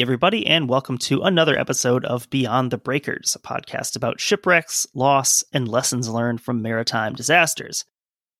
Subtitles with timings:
[0.00, 5.42] Everybody, and welcome to another episode of Beyond the Breakers, a podcast about shipwrecks, loss,
[5.52, 7.84] and lessons learned from maritime disasters.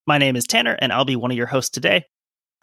[0.07, 2.05] My name is Tanner, and I'll be one of your hosts today.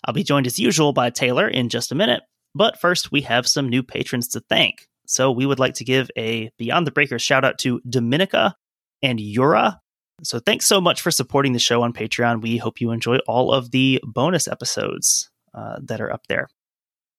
[0.05, 2.23] I'll be joined as usual by Taylor in just a minute,
[2.53, 4.87] but first, we have some new patrons to thank.
[5.07, 8.55] So, we would like to give a Beyond the Breakers shout out to Dominica
[9.01, 9.81] and Yura.
[10.23, 12.41] So, thanks so much for supporting the show on Patreon.
[12.41, 16.47] We hope you enjoy all of the bonus episodes uh, that are up there.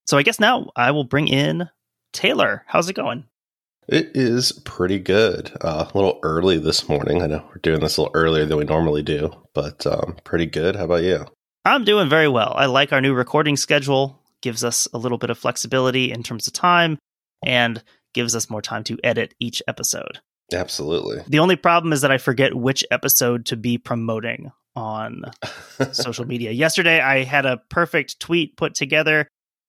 [0.07, 1.69] So I guess now I will bring in
[2.13, 2.65] Taylor.
[2.67, 3.25] How's it going?
[3.89, 5.53] It is pretty good.
[5.61, 7.23] Uh, a little early this morning.
[7.23, 10.47] I know we're doing this a little earlier than we normally do, but um, pretty
[10.47, 10.77] good.
[10.77, 11.27] How about you?
[11.65, 12.53] I'm doing very well.
[12.57, 14.23] I like our new recording schedule.
[14.43, 16.99] Gives us a little bit of flexibility in terms of time
[17.45, 17.83] and
[18.15, 20.21] gives us more time to edit each episode.
[20.53, 21.23] Absolutely.
[21.27, 25.25] The only problem is that I forget which episode to be promoting on
[25.93, 26.53] social media.
[26.53, 29.27] Yesterday, I had a perfect tweet put together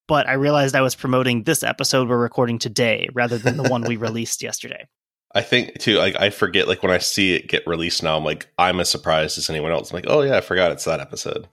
[0.08, 3.83] but I realized I was promoting this episode we're recording today rather than the one
[3.83, 4.88] we released yesterday.
[5.36, 8.23] I think too, like I forget, like when I see it get released now, I'm
[8.23, 9.91] like, I'm as surprised as anyone else.
[9.91, 11.47] I'm like, oh yeah, I forgot it's that episode.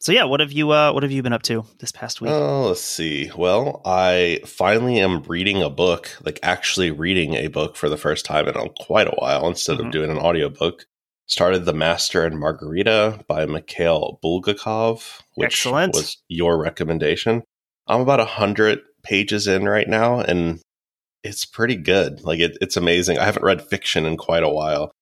[0.00, 2.30] So yeah, what have you uh what have you been up to this past week?
[2.30, 3.30] Oh, let's see.
[3.36, 8.24] Well, I finally am reading a book, like actually reading a book for the first
[8.24, 9.86] time in quite a while instead mm-hmm.
[9.86, 10.86] of doing an audiobook.
[11.26, 15.94] Started The Master and Margarita by Mikhail Bulgakov, which Excellent.
[15.94, 17.44] was your recommendation.
[17.90, 20.60] I'm about a hundred pages in right now, and
[21.24, 22.22] it's pretty good.
[22.22, 23.18] Like it, it's amazing.
[23.18, 24.92] I haven't read fiction in quite a while,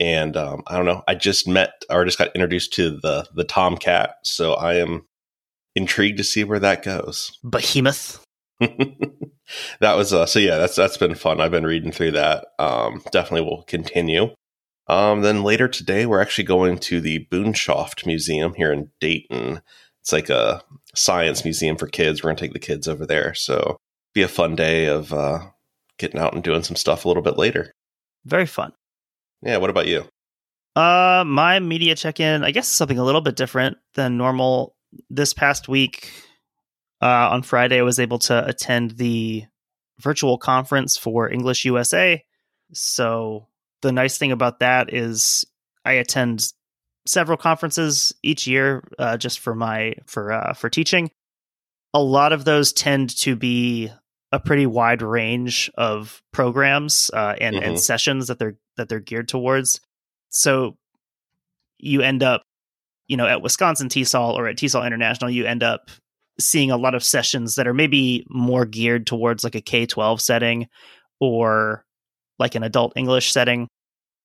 [0.00, 1.02] and um, I don't know.
[1.06, 5.06] I just met or just got introduced to the the Tomcat, so I am
[5.76, 7.38] intrigued to see where that goes.
[7.44, 8.24] Behemoth.
[8.60, 10.56] that was uh, so yeah.
[10.56, 11.42] That's that's been fun.
[11.42, 12.46] I've been reading through that.
[12.58, 14.30] Um, definitely will continue.
[14.88, 19.60] Um, then later today, we're actually going to the Boonshoft Museum here in Dayton.
[20.08, 20.62] It's like a
[20.94, 22.24] science museum for kids.
[22.24, 23.76] We're gonna take the kids over there, so
[24.14, 25.40] be a fun day of uh,
[25.98, 27.74] getting out and doing some stuff a little bit later.
[28.24, 28.72] Very fun.
[29.42, 29.58] Yeah.
[29.58, 30.06] What about you?
[30.74, 34.74] Uh, my media check-in, I guess, something a little bit different than normal.
[35.10, 36.10] This past week,
[37.02, 39.44] uh, on Friday, I was able to attend the
[40.00, 42.24] virtual conference for English USA.
[42.72, 43.48] So
[43.82, 45.44] the nice thing about that is
[45.84, 46.50] I attend
[47.08, 51.10] several conferences each year uh, just for my for uh, for teaching.
[51.94, 53.90] A lot of those tend to be
[54.30, 57.64] a pretty wide range of programs uh, and mm-hmm.
[57.64, 59.80] and sessions that they're that they're geared towards.
[60.28, 60.76] So
[61.78, 62.42] you end up,
[63.06, 65.90] you know, at Wisconsin TESOL or at TESOL International, you end up
[66.38, 70.20] seeing a lot of sessions that are maybe more geared towards like a K twelve
[70.20, 70.68] setting
[71.20, 71.84] or
[72.38, 73.66] like an adult English setting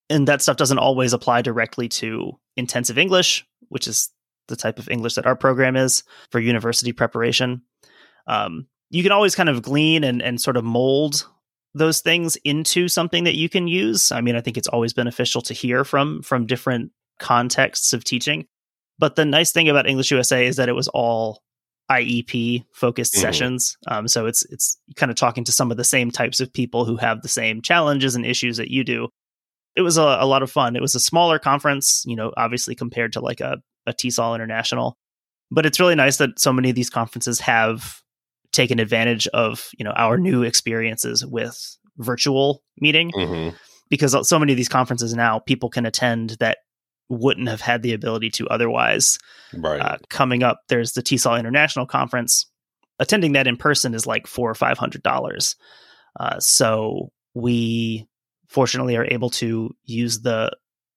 [0.09, 4.09] and that stuff doesn't always apply directly to intensive English, which is
[4.47, 7.61] the type of English that our program is for university preparation.
[8.27, 11.27] Um, you can always kind of glean and, and sort of mold
[11.73, 14.11] those things into something that you can use.
[14.11, 18.45] I mean, I think it's always beneficial to hear from from different contexts of teaching.
[18.99, 21.41] But the nice thing about English USA is that it was all
[21.91, 23.21] IEP focused mm-hmm.
[23.21, 23.77] sessions.
[23.87, 26.85] Um, so it's it's kind of talking to some of the same types of people
[26.85, 29.09] who have the same challenges and issues that you do,
[29.75, 30.75] it was a, a lot of fun.
[30.75, 34.97] It was a smaller conference, you know, obviously compared to like a, a TESOL International.
[35.51, 38.01] But it's really nice that so many of these conferences have
[38.51, 43.11] taken advantage of, you know, our new experiences with virtual meeting.
[43.11, 43.55] Mm-hmm.
[43.89, 46.59] Because so many of these conferences now people can attend that
[47.09, 49.19] wouldn't have had the ability to otherwise.
[49.53, 49.79] Right.
[49.79, 52.49] Uh, coming up, there's the TESOL International Conference.
[52.99, 55.55] Attending that in person is like four or five hundred dollars.
[56.19, 58.07] Uh, so we
[58.53, 60.55] fortunately are able to use the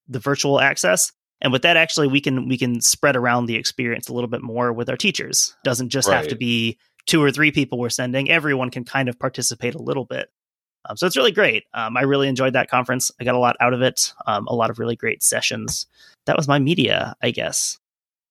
[0.09, 1.11] the virtual access.
[1.41, 4.43] And with that actually we can we can spread around the experience a little bit
[4.43, 5.56] more with our teachers.
[5.65, 6.16] It doesn't just right.
[6.16, 8.30] have to be two or three people we're sending.
[8.30, 10.28] Everyone can kind of participate a little bit.
[10.89, 11.65] Um, so it's really great.
[11.75, 13.10] Um, i really enjoyed that conference.
[13.21, 14.13] I got a lot out of it.
[14.27, 15.86] Um, a lot of really great sessions.
[16.27, 17.78] That was my media i guess.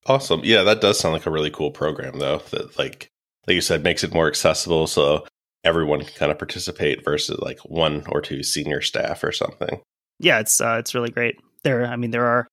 [0.06, 0.42] Awesome.
[0.44, 3.10] Yeah that does sound like a really cool program though that like
[3.48, 4.88] like you said makes it more accessible.
[4.88, 5.26] So
[5.66, 9.82] everyone can kind of participate versus like one or two senior staff or something.
[10.20, 11.36] Yeah, it's uh, it's really great.
[11.64, 12.48] There, I mean, there are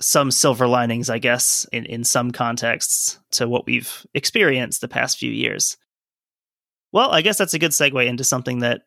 [0.00, 5.18] some silver linings, I guess, in in some contexts to what we've experienced the past
[5.18, 5.76] few years.
[6.92, 8.82] Well, I guess that's a good segue into something that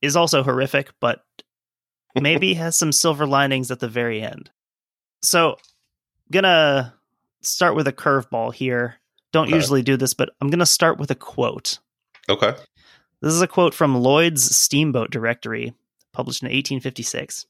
[0.00, 1.20] is also horrific, but
[2.20, 4.50] maybe has some silver linings at the very end.
[5.22, 5.56] So,
[6.30, 6.94] gonna
[7.42, 8.96] start with a curveball here.
[9.32, 9.56] Don't okay.
[9.56, 11.80] usually do this, but I'm gonna start with a quote.
[12.28, 12.54] Okay.
[13.20, 15.74] This is a quote from Lloyd's Steamboat Directory,
[16.12, 17.46] published in 1856.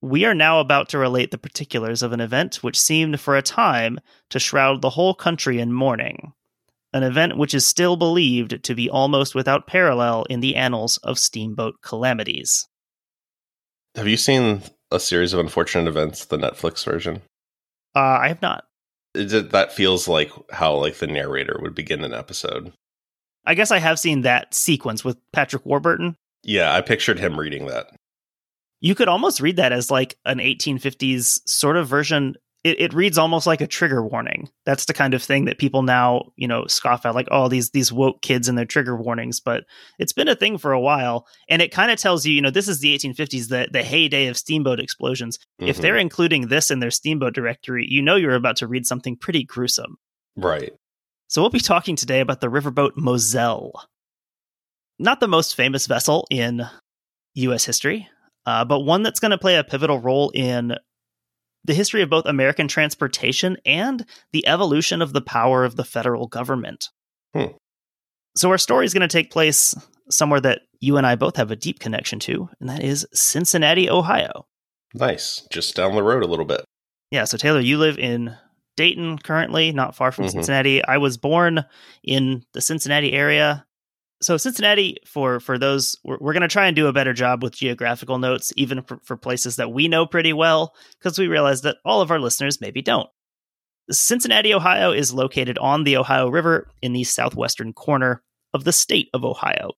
[0.00, 3.42] We are now about to relate the particulars of an event which seemed for a
[3.42, 3.98] time
[4.30, 6.32] to shroud the whole country in mourning.
[6.92, 11.18] an event which is still believed to be almost without parallel in the annals of
[11.18, 12.66] steamboat calamities.
[13.96, 17.20] Have you seen a series of unfortunate events, the Netflix version?
[17.94, 18.64] Uh, I have not.
[19.14, 22.72] It, that feels like how like the narrator would begin an episode.
[23.46, 26.16] I guess I have seen that sequence with Patrick Warburton.
[26.42, 27.86] Yeah, I pictured him reading that.
[28.80, 33.16] You could almost read that as like an 1850s sort of version it, it reads
[33.16, 34.48] almost like a trigger warning.
[34.64, 37.70] That's the kind of thing that people now, you know, scoff at, like, oh, these
[37.70, 39.38] these woke kids and their trigger warnings.
[39.38, 39.62] But
[40.00, 42.50] it's been a thing for a while, and it kind of tells you, you know,
[42.50, 45.38] this is the 1850s, the the heyday of steamboat explosions.
[45.60, 45.68] Mm-hmm.
[45.68, 49.16] If they're including this in their steamboat directory, you know, you're about to read something
[49.16, 49.96] pretty gruesome.
[50.34, 50.72] Right.
[51.28, 53.72] So we'll be talking today about the riverboat Moselle.
[54.98, 56.66] Not the most famous vessel in
[57.34, 57.64] U.S.
[57.64, 58.08] history,
[58.46, 60.74] uh, but one that's going to play a pivotal role in
[61.64, 66.28] the history of both American transportation and the evolution of the power of the federal
[66.28, 66.90] government.
[67.34, 67.56] Hmm.
[68.36, 69.74] So, our story is going to take place
[70.08, 73.90] somewhere that you and I both have a deep connection to, and that is Cincinnati,
[73.90, 74.46] Ohio.
[74.94, 75.46] Nice.
[75.50, 76.64] Just down the road a little bit.
[77.10, 77.24] Yeah.
[77.24, 78.36] So, Taylor, you live in
[78.76, 80.32] Dayton currently, not far from mm-hmm.
[80.32, 80.84] Cincinnati.
[80.84, 81.64] I was born
[82.02, 83.66] in the Cincinnati area
[84.22, 87.42] so Cincinnati, for for those, we're, we're going to try and do a better job
[87.42, 91.62] with geographical notes, even for, for places that we know pretty well, because we realize
[91.62, 93.08] that all of our listeners maybe don't.
[93.90, 99.08] Cincinnati, Ohio, is located on the Ohio River in the southwestern corner of the state
[99.14, 99.72] of Ohio.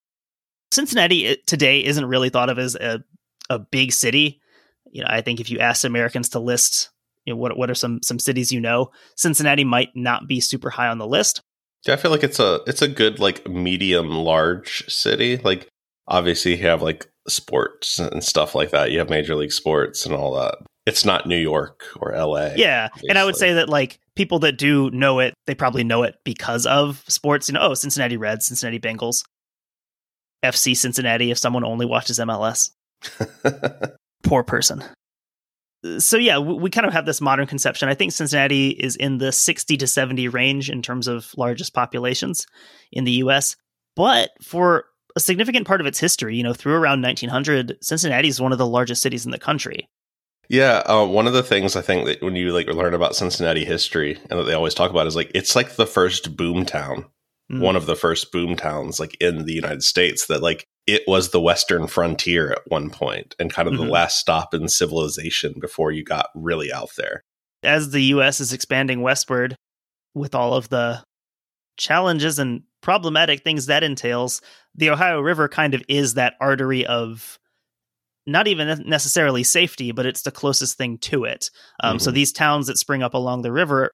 [0.72, 3.02] Cincinnati today isn't really thought of as a
[3.50, 4.40] a big city.
[4.90, 6.90] You know, I think if you ask Americans to list,
[7.28, 10.70] you know, what what are some some cities you know, Cincinnati might not be super
[10.70, 11.42] high on the list.
[11.86, 15.36] Yeah, I feel like it's a it's a good like medium large city.
[15.36, 15.68] Like
[16.08, 18.90] obviously you have like sports and stuff like that.
[18.90, 20.56] You have major league sports and all that.
[20.86, 22.52] It's not New York or LA.
[22.56, 22.88] Yeah.
[22.90, 23.10] Obviously.
[23.10, 26.14] And I would say that like people that do know it, they probably know it
[26.24, 27.48] because of sports.
[27.48, 29.22] You know, oh, Cincinnati Reds, Cincinnati Bengals,
[30.42, 32.70] FC Cincinnati if someone only watches MLS.
[34.22, 34.82] Poor person
[35.98, 37.88] so yeah, we, we, kind of have this modern conception.
[37.88, 42.46] I think Cincinnati is in the 60 to 70 range in terms of largest populations
[42.92, 43.56] in the US.
[43.96, 44.84] But for
[45.16, 48.58] a significant part of its history, you know, through around 1900, Cincinnati is one of
[48.58, 49.88] the largest cities in the country.
[50.48, 53.64] Yeah, uh, one of the things I think that when you like learn about Cincinnati
[53.64, 57.04] history and that they always talk about is like it's like the first boom town,
[57.50, 57.60] mm.
[57.60, 61.30] one of the first boom towns like in the United States that like it was
[61.30, 63.84] the western frontier at one point and kind of mm-hmm.
[63.84, 67.22] the last stop in civilization before you got really out there.
[67.62, 69.56] As the US is expanding westward
[70.14, 71.02] with all of the
[71.76, 74.40] challenges and problematic things that entails,
[74.74, 77.38] the Ohio River kind of is that artery of
[78.26, 81.50] not even necessarily safety, but it's the closest thing to it.
[81.80, 82.04] Um, mm-hmm.
[82.04, 83.90] So these towns that spring up along the river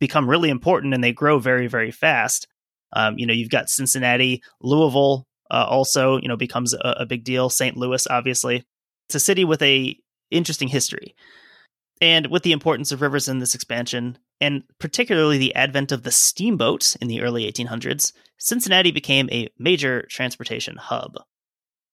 [0.00, 2.46] become really important and they grow very, very fast.
[2.94, 7.24] Um, you know, you've got Cincinnati, Louisville, uh, also you know becomes a, a big
[7.24, 7.50] deal.
[7.50, 7.76] St.
[7.76, 8.64] Louis, obviously,
[9.08, 9.96] it's a city with a
[10.30, 11.14] interesting history,
[12.00, 16.10] and with the importance of rivers in this expansion, and particularly the advent of the
[16.10, 21.16] steamboat in the early 1800s, Cincinnati became a major transportation hub.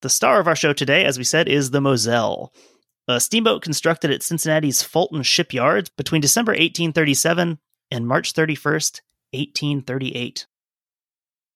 [0.01, 2.51] The star of our show today, as we said, is the Moselle,
[3.07, 7.59] a steamboat constructed at Cincinnati's Fulton Shipyard between December 1837
[7.91, 9.01] and March 31st,
[9.33, 10.47] 1838.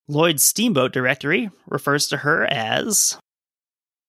[0.07, 3.17] Lloyd's Steamboat Directory refers to her as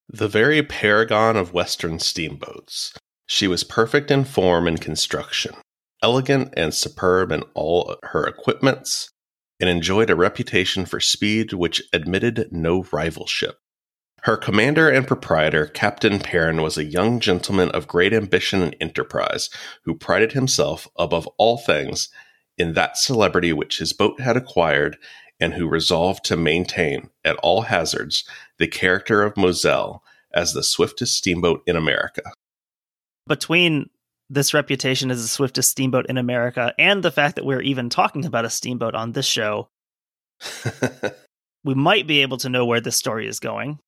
[0.08, 2.92] the very paragon of Western steamboats.
[3.26, 5.54] She was perfect in form and construction,
[6.02, 9.10] elegant and superb in all her equipments,
[9.58, 13.54] and enjoyed a reputation for speed which admitted no rivalship.
[14.22, 19.48] Her commander and proprietor, Captain Perrin, was a young gentleman of great ambition and enterprise,
[19.84, 22.10] who prided himself, above all things,
[22.58, 24.96] in that celebrity which his boat had acquired
[25.40, 28.24] and who resolved to maintain, at all hazards,
[28.58, 30.02] the character of Moselle
[30.32, 32.22] as the swiftest steamboat in America.
[33.26, 33.90] Between
[34.28, 38.24] this reputation as the swiftest steamboat in America and the fact that we're even talking
[38.24, 39.68] about a steamboat on this show,
[41.64, 43.78] we might be able to know where this story is going.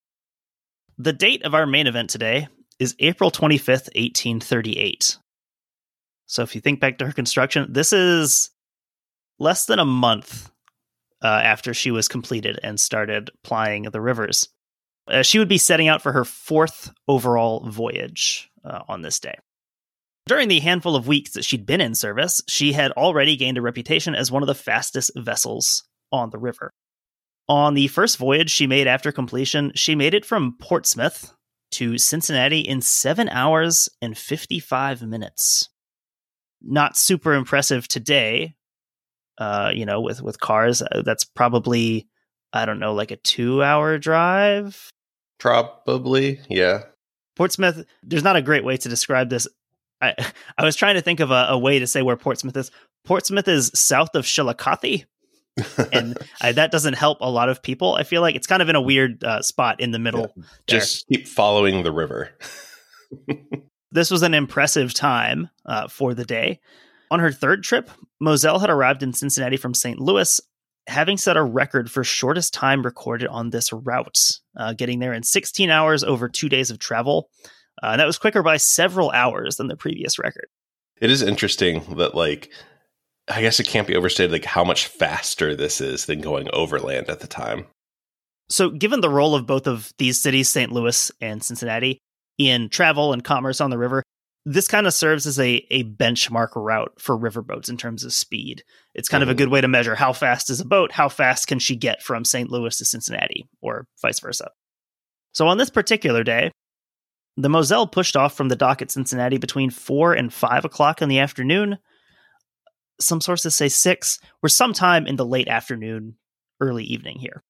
[0.96, 5.18] The date of our main event today is April 25th, 1838.
[6.26, 8.50] So if you think back to her construction, this is
[9.38, 10.50] less than a month
[11.22, 14.48] uh, after she was completed and started plying the rivers.
[15.08, 19.34] Uh, she would be setting out for her fourth overall voyage uh, on this day.
[20.26, 23.62] During the handful of weeks that she'd been in service, she had already gained a
[23.62, 26.70] reputation as one of the fastest vessels on the river.
[27.48, 31.32] On the first voyage she made after completion, she made it from Portsmouth
[31.70, 35.70] to Cincinnati in 7 hours and 55 minutes.
[36.60, 38.54] Not super impressive today,
[39.38, 42.08] Uh, you know, with with cars, uh, that's probably
[42.52, 44.90] I don't know, like a two hour drive.
[45.38, 46.82] Probably, yeah.
[47.36, 47.84] Portsmouth.
[48.02, 49.46] There's not a great way to describe this.
[50.00, 50.14] I
[50.58, 52.70] I was trying to think of a, a way to say where Portsmouth is.
[53.04, 55.04] Portsmouth is south of Chillicothe,
[55.92, 57.94] and I, that doesn't help a lot of people.
[57.94, 60.32] I feel like it's kind of in a weird uh, spot in the middle.
[60.36, 62.30] Yeah, just keep following the river.
[63.92, 66.60] this was an impressive time uh, for the day.
[67.10, 69.98] On her third trip, Moselle had arrived in Cincinnati from St.
[69.98, 70.40] Louis,
[70.86, 75.22] having set a record for shortest time recorded on this route, uh, getting there in
[75.22, 77.30] 16 hours over two days of travel.
[77.82, 80.48] Uh, that was quicker by several hours than the previous record.
[81.00, 82.50] It is interesting that, like,
[83.28, 87.08] I guess it can't be overstated, like, how much faster this is than going overland
[87.08, 87.66] at the time.
[88.48, 90.72] So, given the role of both of these cities, St.
[90.72, 92.00] Louis and Cincinnati,
[92.38, 94.02] in travel and commerce on the river,
[94.50, 98.64] this kind of serves as a, a benchmark route for riverboats in terms of speed.
[98.94, 99.28] It's kind mm-hmm.
[99.28, 99.44] of a mm-hmm.
[99.44, 102.24] good way to measure how fast is a boat, how fast can she get from
[102.24, 102.50] St.
[102.50, 104.50] Louis to Cincinnati, or vice versa.
[105.32, 106.50] So on this particular day,
[107.36, 111.10] the Moselle pushed off from the dock at Cincinnati between 4 and 5 o'clock in
[111.10, 111.76] the afternoon.
[112.98, 116.16] Some sources say 6, or sometime in the late afternoon,
[116.58, 117.44] early evening here.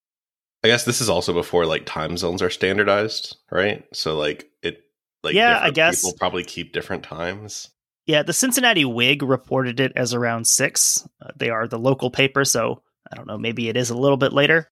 [0.65, 3.85] I guess this is also before like time zones are standardized, right?
[3.93, 4.83] So like it
[5.23, 7.71] like, yeah, I guess people probably keep different times.
[8.07, 11.07] Yeah, the Cincinnati Whig reported it as around six.
[11.21, 13.37] Uh, they are the local paper, so I don't know.
[13.37, 14.71] Maybe it is a little bit later.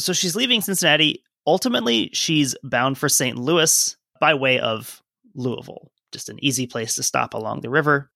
[0.00, 1.22] So she's leaving Cincinnati.
[1.46, 3.38] Ultimately, she's bound for St.
[3.38, 5.00] Louis by way of
[5.34, 8.10] Louisville, just an easy place to stop along the river.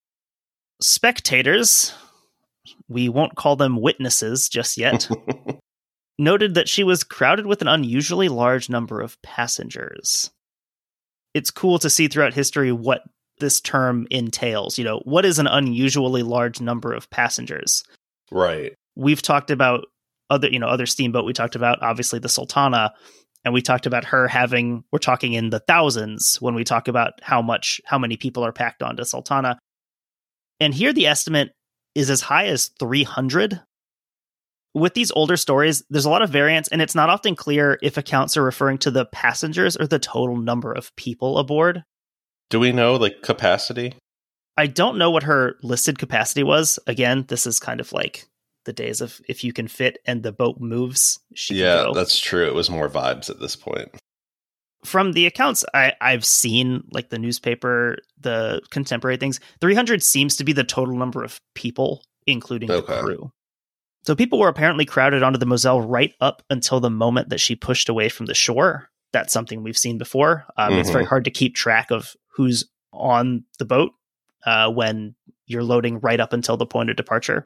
[0.80, 1.94] Spectators,
[2.88, 5.08] we won't call them witnesses just yet,
[6.18, 10.30] noted that she was crowded with an unusually large number of passengers
[11.34, 13.02] it's cool to see throughout history what
[13.38, 14.78] this term entails.
[14.78, 17.82] You know, what is an unusually large number of passengers?
[18.30, 18.74] Right.
[18.96, 19.86] We've talked about
[20.28, 21.24] other, you know, other steamboat.
[21.24, 22.92] We talked about obviously the Sultana,
[23.44, 24.84] and we talked about her having.
[24.92, 28.52] We're talking in the thousands when we talk about how much, how many people are
[28.52, 29.58] packed onto Sultana.
[30.60, 31.52] And here the estimate
[31.94, 33.60] is as high as 300
[34.74, 37.96] with these older stories, there's a lot of variance, and it's not often clear if
[37.96, 41.84] accounts are referring to the passengers or the total number of people aboard.
[42.50, 43.94] Do we know like capacity?
[44.56, 46.78] I don't know what her listed capacity was.
[46.86, 48.26] Again, this is kind of like
[48.64, 51.18] the days of if you can fit and the boat moves.
[51.48, 52.46] yeah, that's true.
[52.46, 53.88] It was more vibes at this point.
[54.84, 60.44] From the accounts I, I've seen, like the newspaper, the contemporary things, 300 seems to
[60.44, 62.94] be the total number of people, including okay.
[62.94, 63.32] the crew.
[64.02, 67.54] So people were apparently crowded onto the Moselle right up until the moment that she
[67.54, 68.88] pushed away from the shore.
[69.12, 70.46] That's something we've seen before.
[70.56, 70.80] Um, mm-hmm.
[70.80, 71.08] It's very mm-hmm.
[71.10, 73.92] hard to keep track of who's on the boat
[74.46, 75.14] uh, when
[75.46, 77.44] you're loading right up until the point of departure.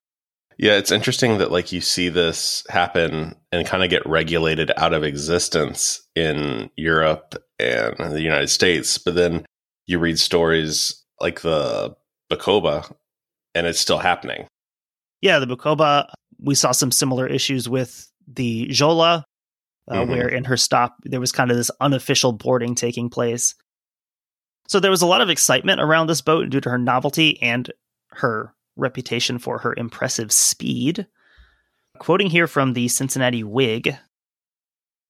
[0.57, 4.93] Yeah, it's interesting that like you see this happen and kind of get regulated out
[4.93, 9.45] of existence in Europe and the United States, but then
[9.87, 11.97] you read stories like the
[12.31, 12.93] Bukoba
[13.55, 14.47] and it's still happening.
[15.21, 16.09] Yeah, the Bukoba
[16.45, 19.25] we saw some similar issues with the Joola,
[19.89, 20.11] uh, mm-hmm.
[20.11, 23.55] where in her stop there was kind of this unofficial boarding taking place.
[24.69, 27.71] So there was a lot of excitement around this boat due to her novelty and
[28.13, 31.07] her reputation for her impressive speed.
[31.99, 33.97] Quoting here from the Cincinnati Whig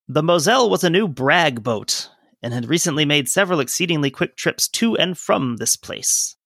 [0.09, 2.11] The Moselle was a new brag boat
[2.43, 6.37] and had recently made several exceedingly quick trips to and from this place.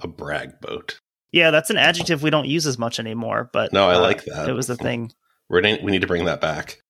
[0.00, 1.00] A brag boat.
[1.32, 3.50] Yeah, that's an adjective we don't use as much anymore.
[3.52, 4.48] But no, I uh, like that.
[4.48, 5.12] It was the thing.
[5.48, 6.82] we we need to bring that back.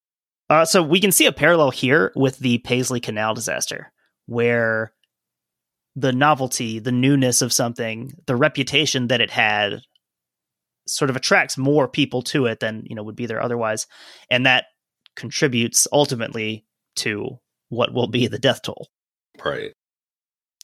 [0.50, 3.92] Uh, so we can see a parallel here with the Paisley Canal disaster,
[4.26, 4.92] where
[5.94, 9.80] the novelty, the newness of something, the reputation that it had,
[10.86, 13.86] sort of attracts more people to it than you know would be there otherwise,
[14.30, 14.66] and that
[15.14, 18.88] contributes ultimately to what will be the death toll.
[19.42, 19.72] Right.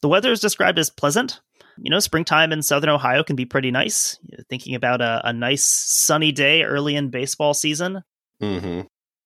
[0.02, 1.40] The weather is described as pleasant,
[1.82, 4.18] you know, springtime in southern Ohio can be pretty nice.
[4.48, 8.02] thinking about a, a, nice sunny day early in baseball season.
[8.42, 8.82] Mm-hmm.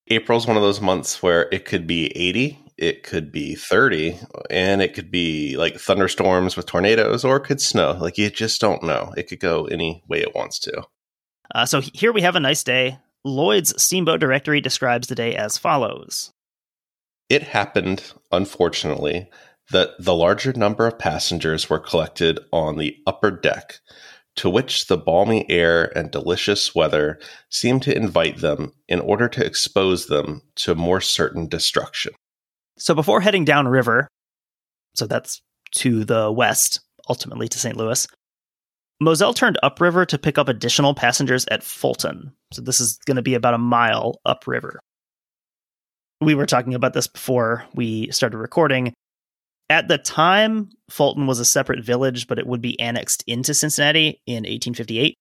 [0.09, 4.19] April's one of those months where it could be 80, it could be 30,
[4.51, 7.93] and it could be like thunderstorms with tornadoes, or it could snow.
[8.01, 9.13] Like you just don't know.
[9.17, 10.83] It could go any way it wants to.
[11.55, 12.99] Uh, so here we have a nice day.
[13.25, 16.33] Lloyd's Steamboat Directory describes the day as follows
[17.29, 19.31] It happened, unfortunately,
[19.73, 23.81] that the larger number of passengers were collected on the upper deck,
[24.37, 27.19] to which the balmy air and delicious weather
[27.51, 32.13] seemed to invite them in order to expose them to more certain destruction.
[32.79, 34.09] So before heading downriver,
[34.95, 35.41] so that's
[35.77, 37.77] to the west, ultimately to St.
[37.77, 38.07] Louis,
[39.01, 42.33] Moselle turned upriver to pick up additional passengers at Fulton.
[42.53, 44.81] So this is going to be about a mile upriver.
[46.21, 48.95] We were talking about this before we started recording.
[49.73, 54.21] At the time, Fulton was a separate village, but it would be annexed into Cincinnati
[54.27, 55.15] in 1858.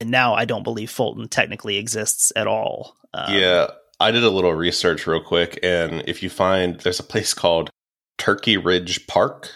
[0.00, 2.94] And now I don't believe Fulton technically exists at all.
[3.14, 3.68] Um, yeah,
[3.98, 7.70] I did a little research real quick, and if you find there's a place called
[8.18, 9.50] Turkey Ridge Park,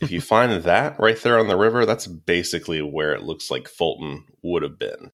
[0.00, 3.68] if you find that right there on the river, that's basically where it looks like
[3.68, 5.10] Fulton would have been.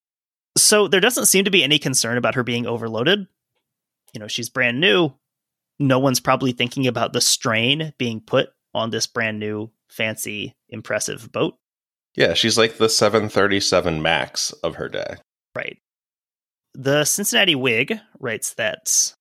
[0.57, 3.27] So there doesn't seem to be any concern about her being overloaded.
[4.13, 5.13] You know, she's brand new.
[5.83, 11.33] No one's probably thinking about the strain being put on this brand new, fancy, impressive
[11.33, 11.57] boat.
[12.15, 15.17] Yeah, she's like the 737 Max of her day.
[15.57, 15.79] Right.
[16.75, 19.13] The Cincinnati Whig writes that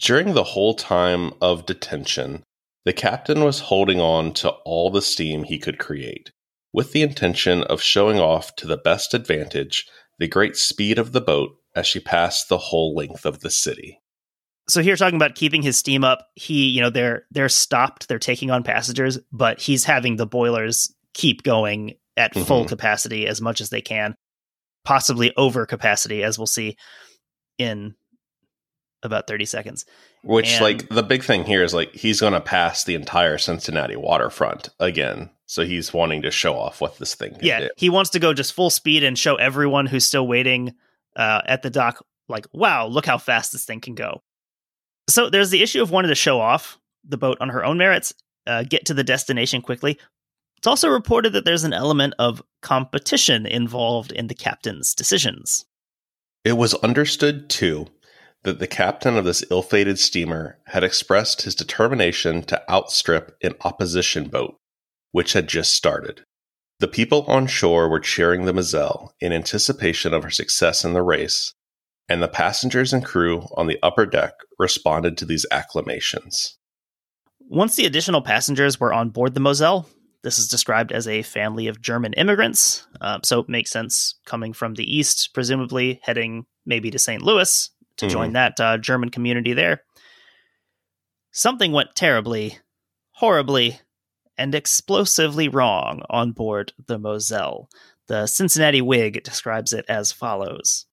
[0.00, 2.42] during the whole time of detention,
[2.86, 6.30] the captain was holding on to all the steam he could create,
[6.72, 9.86] with the intention of showing off to the best advantage
[10.18, 14.00] the great speed of the boat as she passed the whole length of the city.
[14.70, 18.18] So here talking about keeping his steam up, he, you know, they're they're stopped, they're
[18.18, 22.44] taking on passengers, but he's having the boilers keep going at mm-hmm.
[22.44, 24.14] full capacity as much as they can,
[24.84, 26.76] possibly over capacity, as we'll see
[27.58, 27.94] in
[29.02, 29.84] about 30 seconds.
[30.22, 33.38] Which, and, like, the big thing here is like he's going to pass the entire
[33.38, 35.30] Cincinnati waterfront again.
[35.46, 37.68] So he's wanting to show off what this thing Yeah, do.
[37.76, 40.74] he wants to go just full speed and show everyone who's still waiting
[41.16, 44.22] uh, at the dock, like, wow, look how fast this thing can go.
[45.10, 48.14] So there's the issue of wanting to show off the boat on her own merits,
[48.46, 49.98] uh, get to the destination quickly,
[50.60, 55.64] it's also reported that there's an element of competition involved in the captain's decisions.
[56.44, 57.86] It was understood, too,
[58.42, 63.54] that the captain of this ill fated steamer had expressed his determination to outstrip an
[63.64, 64.58] opposition boat,
[65.12, 66.24] which had just started.
[66.78, 71.02] The people on shore were cheering the Moselle in anticipation of her success in the
[71.02, 71.54] race,
[72.10, 76.58] and the passengers and crew on the upper deck responded to these acclamations.
[77.38, 79.88] Once the additional passengers were on board the Moselle,
[80.22, 84.52] this is described as a family of German immigrants, uh, so it makes sense coming
[84.52, 87.22] from the east, presumably heading maybe to St.
[87.22, 88.12] Louis to mm-hmm.
[88.12, 89.82] join that uh, German community there.
[91.30, 92.58] Something went terribly,
[93.12, 93.80] horribly,
[94.36, 97.68] and explosively wrong on board the Moselle.
[98.08, 100.86] The Cincinnati Whig describes it as follows.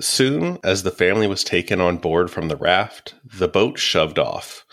[0.00, 4.64] Soon as the family was taken on board from the raft, the boat shoved off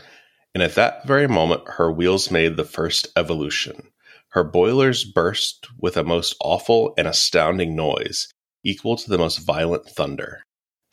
[0.57, 3.91] and at that very moment her wheels made the first evolution.
[4.29, 8.27] Her boilers burst with a most awful and astounding noise,
[8.63, 10.41] equal to the most violent thunder.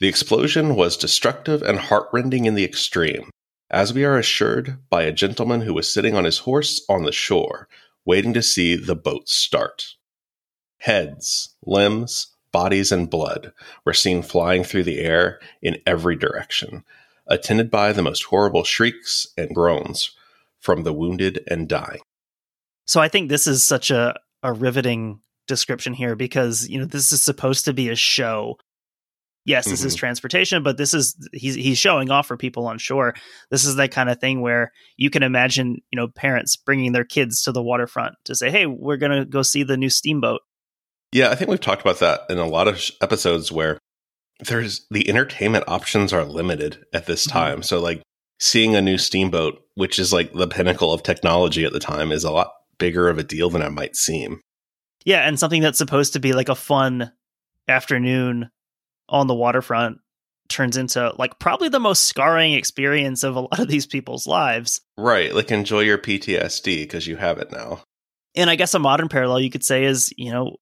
[0.00, 3.30] The explosion was destructive and heartrending in the extreme,
[3.70, 7.10] as we are assured by a gentleman who was sitting on his horse on the
[7.10, 7.66] shore,
[8.04, 9.86] waiting to see the boat start.
[10.80, 13.52] Heads, limbs, bodies, and blood
[13.84, 16.84] were seen flying through the air in every direction,
[17.26, 20.12] attended by the most horrible shrieks and groans
[20.60, 22.00] from the wounded and dying.
[22.86, 24.14] So I think this is such a,
[24.44, 28.56] a riveting description here because, you know, this is supposed to be a show.
[29.44, 29.88] Yes, this mm-hmm.
[29.88, 33.14] is transportation, but this is he's he's showing off for people on shore.
[33.50, 37.04] This is that kind of thing where you can imagine, you know, parents bringing their
[37.04, 40.40] kids to the waterfront to say, "Hey, we're going to go see the new steamboat."
[41.14, 43.78] Yeah, I think we've talked about that in a lot of episodes where
[44.40, 47.38] there's the entertainment options are limited at this mm-hmm.
[47.38, 47.52] time.
[47.58, 47.62] Mm-hmm.
[47.62, 48.02] So like
[48.40, 52.24] seeing a new steamboat, which is like the pinnacle of technology at the time, is
[52.24, 54.40] a lot bigger of a deal than it might seem.
[55.04, 57.12] Yeah, and something that's supposed to be like a fun
[57.68, 58.50] afternoon
[59.08, 59.98] on the waterfront
[60.48, 64.80] turns into like probably the most scarring experience of a lot of these people's lives.
[64.98, 67.84] Right, like enjoy your PTSD because you have it now.
[68.34, 70.56] And I guess a modern parallel you could say is, you know,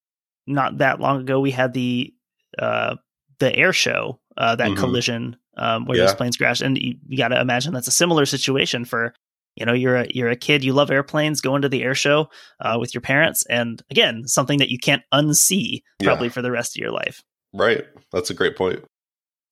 [0.47, 2.13] not that long ago we had the
[2.59, 2.97] uh
[3.39, 4.79] the air show, uh, that mm-hmm.
[4.79, 6.07] collision um, where yeah.
[6.07, 9.15] those planes crashed, and you, you got to imagine that's a similar situation for
[9.57, 12.29] you know you're a you're a kid you love airplanes going to the air show
[12.61, 13.45] uh, with your parents.
[13.51, 16.33] And again something that you can't unsee probably yeah.
[16.33, 17.23] for the rest of your life.
[17.53, 17.85] Right.
[18.13, 18.85] That's a great point.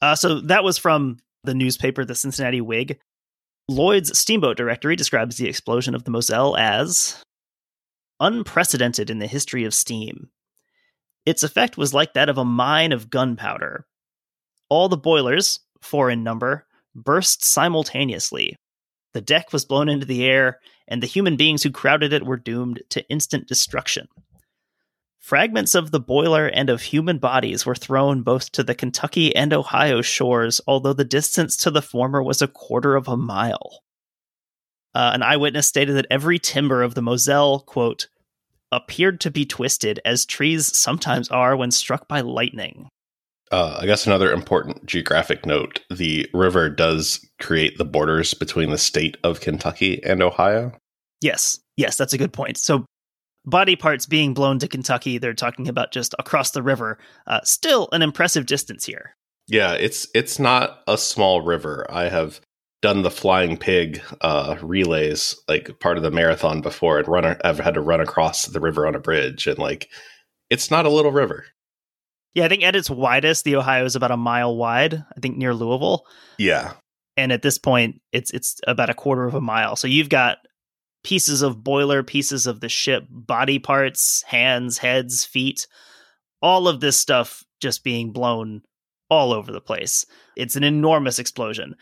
[0.01, 2.99] Uh, so that was from the newspaper the cincinnati whig.
[3.69, 7.23] Lloyd's steamboat directory describes the explosion of the moselle as
[8.21, 10.31] unprecedented in the history of steam
[11.27, 13.87] its effect was like that of a mine of gunpowder.
[14.69, 18.57] All the boilers, four in number, burst simultaneously.
[19.13, 22.37] The deck was blown into the air, and the human beings who crowded it were
[22.37, 24.09] doomed to instant destruction.
[25.19, 29.53] Fragments of the boiler and of human bodies were thrown both to the Kentucky and
[29.53, 33.83] Ohio shores, although the distance to the former was a quarter of a mile.
[34.95, 38.09] Uh, an eyewitness stated that every timber of the Moselle, quote,
[38.73, 42.89] appeared to be twisted, as trees sometimes are when struck by lightning.
[43.51, 48.79] Uh, I guess another important geographic note the river does create the borders between the
[48.79, 50.73] state of Kentucky and Ohio.
[51.21, 52.59] Yes, yes, that's a good point.
[52.59, 52.87] So,
[53.45, 56.99] body parts being blown to Kentucky, they're talking about just across the river.
[57.27, 59.17] Uh, still an impressive distance here.
[59.49, 61.85] Yeah, it's it's not a small river.
[61.91, 62.41] I have
[62.83, 67.37] done the flying pig uh, relays, like part of the marathon before, and run.
[67.45, 69.89] I've had to run across the river on a bridge, and like,
[70.49, 71.45] it's not a little river.
[72.35, 74.95] Yeah, I think at its widest, the Ohio is about a mile wide.
[74.95, 76.07] I think near Louisville.
[76.39, 76.73] Yeah,
[77.17, 79.77] and at this point, it's it's about a quarter of a mile.
[79.77, 80.39] So you've got
[81.05, 85.67] pieces of boiler, pieces of the ship, body parts, hands, heads, feet,
[86.43, 88.63] all of this stuff just being blown
[89.11, 90.07] all over the place.
[90.37, 91.75] It's an enormous explosion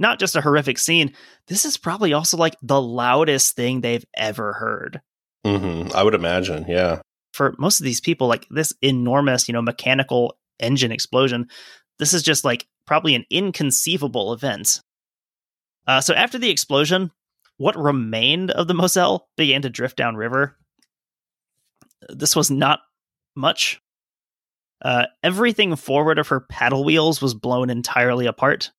[0.00, 1.14] not just a horrific scene,
[1.46, 5.00] this is probably also like the loudest thing they've ever heard.
[5.46, 5.96] Mm-hmm.
[5.96, 7.02] I would imagine, yeah.
[7.32, 11.48] For most of these people, like this enormous, you know, mechanical engine explosion,
[11.98, 14.80] this is just like probably an inconceivable event.
[15.86, 17.10] Uh, so after the explosion,
[17.58, 20.56] what remained of the Moselle began to drift downriver.
[22.08, 22.80] This was not
[23.36, 23.82] much.
[24.82, 28.70] Uh, everything forward of her paddle wheels was blown entirely apart.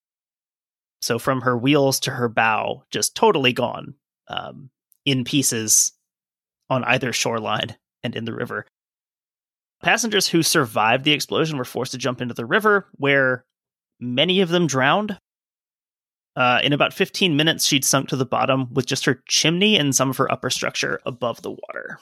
[1.01, 3.95] So from her wheels to her bow, just totally gone
[4.27, 4.69] um,
[5.05, 5.91] in pieces
[6.69, 8.65] on either shoreline and in the river.
[9.83, 13.45] Passengers who survived the explosion were forced to jump into the river, where
[13.99, 15.17] many of them drowned.
[16.35, 19.95] Uh, in about 15 minutes, she'd sunk to the bottom with just her chimney and
[19.95, 21.99] some of her upper structure above the water.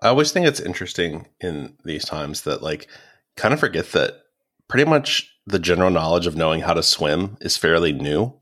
[0.00, 2.88] I always think it's interesting in these times that, like,
[3.36, 4.22] kind of forget that
[4.68, 8.34] pretty much the general knowledge of knowing how to swim is fairly new.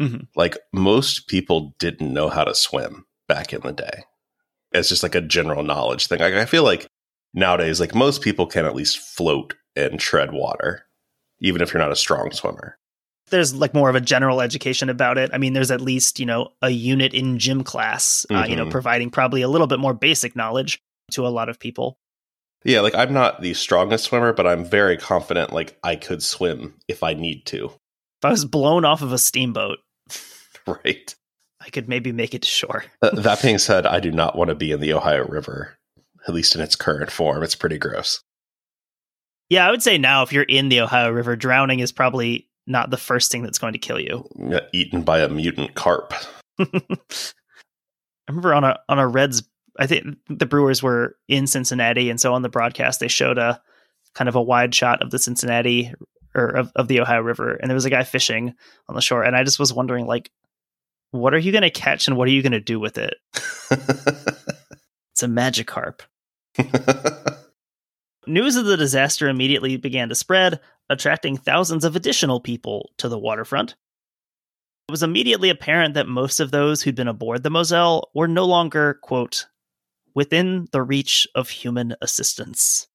[0.00, 0.24] Mm-hmm.
[0.34, 4.04] Like most people didn't know how to swim back in the day.
[4.72, 6.20] It's just like a general knowledge thing.
[6.20, 6.88] Like I feel like
[7.32, 10.86] nowadays, like most people can at least float and tread water,
[11.40, 12.76] even if you're not a strong swimmer.
[13.30, 15.30] There's like more of a general education about it.
[15.32, 18.50] I mean, there's at least, you know, a unit in gym class, uh, mm-hmm.
[18.50, 18.72] you know, mm-hmm.
[18.72, 21.98] providing probably a little bit more basic knowledge to a lot of people.
[22.64, 26.74] Yeah, like I'm not the strongest swimmer, but I'm very confident like I could swim
[26.88, 27.66] if I need to.
[27.66, 29.78] If I was blown off of a steamboat,
[30.66, 31.14] right.
[31.60, 32.84] I could maybe make it to shore.
[33.02, 35.76] uh, that being said, I do not want to be in the Ohio River,
[36.26, 37.42] at least in its current form.
[37.42, 38.22] It's pretty gross.
[39.50, 42.90] Yeah, I would say now if you're in the Ohio River, drowning is probably not
[42.90, 44.26] the first thing that's going to kill you.
[44.72, 46.14] Eaten by a mutant carp.
[46.58, 46.66] I
[48.28, 49.42] remember on a on a Reds
[49.78, 53.60] I think the Brewers were in Cincinnati, and so on the broadcast they showed a
[54.14, 55.92] kind of a wide shot of the Cincinnati
[56.34, 58.54] or of, of the Ohio River, and there was a guy fishing
[58.88, 60.30] on the shore, and I just was wondering, like,
[61.10, 63.14] what are you going to catch, and what are you going to do with it?
[63.70, 66.00] it's a Magikarp.
[68.26, 73.18] News of the disaster immediately began to spread, attracting thousands of additional people to the
[73.18, 73.74] waterfront.
[74.88, 78.44] It was immediately apparent that most of those who'd been aboard the Moselle were no
[78.44, 79.46] longer, quote,
[80.14, 82.86] within the reach of human assistance.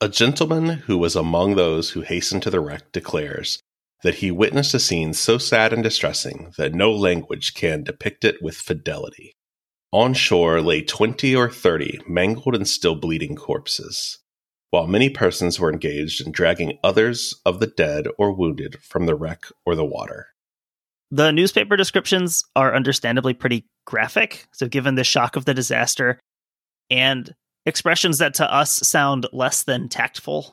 [0.00, 3.60] A gentleman who was among those who hastened to the wreck declares
[4.02, 8.42] that he witnessed a scene so sad and distressing that no language can depict it
[8.42, 9.32] with fidelity.
[9.92, 14.18] On shore lay twenty or thirty mangled and still bleeding corpses,
[14.70, 19.14] while many persons were engaged in dragging others of the dead or wounded from the
[19.14, 20.26] wreck or the water.
[21.10, 24.46] The newspaper descriptions are understandably pretty graphic.
[24.52, 26.18] So, given the shock of the disaster
[26.90, 27.32] and
[27.64, 30.52] expressions that to us sound less than tactful,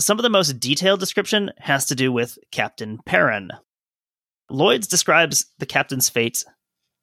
[0.00, 3.50] some of the most detailed description has to do with Captain Perrin.
[4.50, 6.44] Lloyd's describes the captain's fate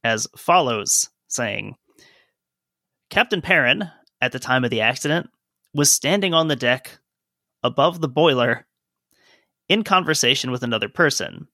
[0.04, 1.76] as follows, saying
[3.10, 5.30] Captain Perrin, at the time of the accident,
[5.74, 7.00] was standing on the deck
[7.64, 8.66] above the boiler
[9.70, 11.48] in conversation with another person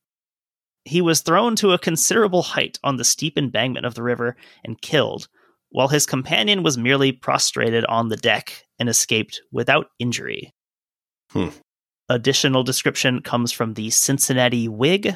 [0.87, 4.81] he was thrown to a considerable height on the steep embankment of the river and
[4.81, 5.27] killed,
[5.69, 10.53] while his companion was merely prostrated on the deck and escaped without injury.
[11.31, 11.49] Hmm.
[12.09, 15.15] Additional description comes from the Cincinnati Whig.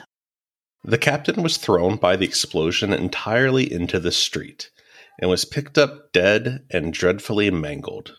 [0.84, 4.72] The captain was thrown by the explosion entirely into the street
[5.20, 8.18] and was picked up dead and dreadfully mangled.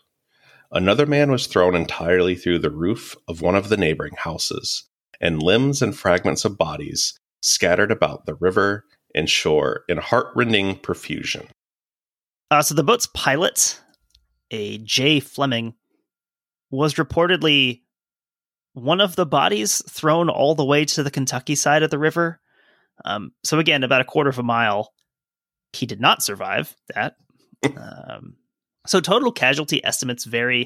[0.71, 4.85] Another man was thrown entirely through the roof of one of the neighboring houses,
[5.21, 11.47] and limbs and fragments of bodies scattered about the river and shore in heartrending profusion.
[12.49, 13.79] Uh, so the boat's pilot,
[14.49, 15.19] a J.
[15.19, 15.75] Fleming,
[16.71, 17.81] was reportedly
[18.73, 22.39] one of the bodies thrown all the way to the Kentucky side of the river.
[23.05, 24.93] Um, so again, about a quarter of a mile.
[25.73, 27.15] He did not survive that.
[27.77, 28.35] um,
[28.87, 30.65] so total casualty estimates vary.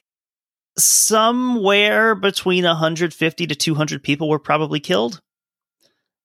[0.78, 5.22] Somewhere between 150 to 200 people were probably killed.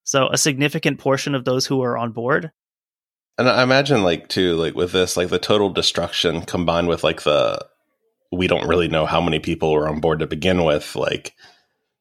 [0.04, 2.50] So a significant portion of those who were on board.
[3.38, 7.22] And I imagine like too, like with this, like the total destruction combined with like
[7.22, 7.64] the
[8.30, 11.34] we don't really know how many people were on board to begin with, like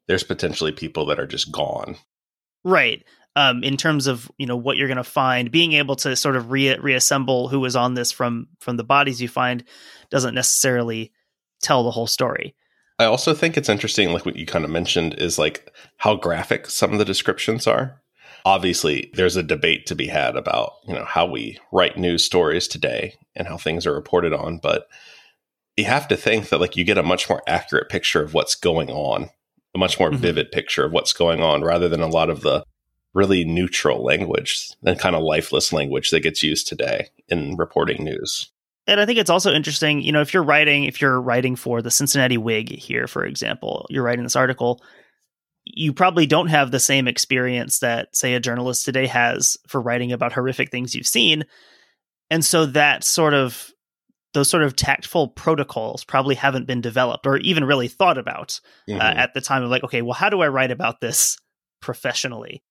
[0.08, 1.98] there's potentially people that are just gone.
[2.64, 3.04] Right.
[3.36, 6.36] Um, in terms of you know what you're going to find, being able to sort
[6.36, 9.64] of re- reassemble who was on this from from the bodies you find
[10.10, 11.12] doesn't necessarily
[11.62, 12.56] tell the whole story.
[13.00, 16.68] I also think it's interesting, like what you kind of mentioned, is like how graphic
[16.68, 18.02] some of the descriptions are.
[18.46, 22.68] Obviously, there's a debate to be had about you know how we write news stories
[22.68, 24.88] today and how things are reported on, but
[25.78, 28.56] you have to think that like you get a much more accurate picture of what's
[28.56, 29.30] going on,
[29.76, 30.22] a much more mm-hmm.
[30.22, 32.64] vivid picture of what's going on, rather than a lot of the
[33.14, 38.51] really neutral language and kind of lifeless language that gets used today in reporting news.
[38.88, 41.82] And I think it's also interesting, you know, if you're writing, if you're writing for
[41.82, 44.82] the Cincinnati Whig here, for example, you're writing this article,
[45.64, 50.12] you probably don't have the same experience that, say, a journalist today has for writing
[50.12, 51.46] about horrific things you've seen.
[52.32, 53.72] And so that sort of,
[54.34, 58.94] those sort of tactful protocols probably haven't been developed or even really thought about uh,
[58.94, 59.02] mm-hmm.
[59.02, 61.38] uh, at the time of like, okay, well, how do I write about this
[61.82, 62.64] professionally?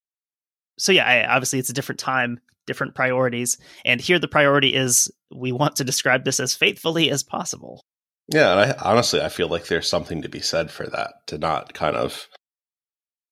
[0.78, 3.58] So, yeah, I, obviously it's a different time different priorities.
[3.84, 7.82] And here the priority is we want to describe this as faithfully as possible.
[8.32, 11.36] Yeah, and I honestly I feel like there's something to be said for that to
[11.36, 12.28] not kind of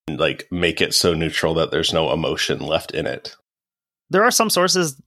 [0.09, 3.37] like make it so neutral that there's no emotion left in it.
[4.11, 5.01] There are some sources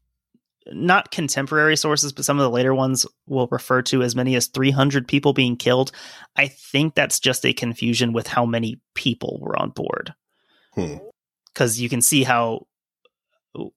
[0.68, 4.48] not contemporary sources, but some of the later ones will refer to as many as
[4.48, 5.92] 300 people being killed.
[6.36, 10.14] I think that's just a confusion with how many people were on board.
[10.76, 11.84] Because hmm.
[11.84, 12.68] you can see how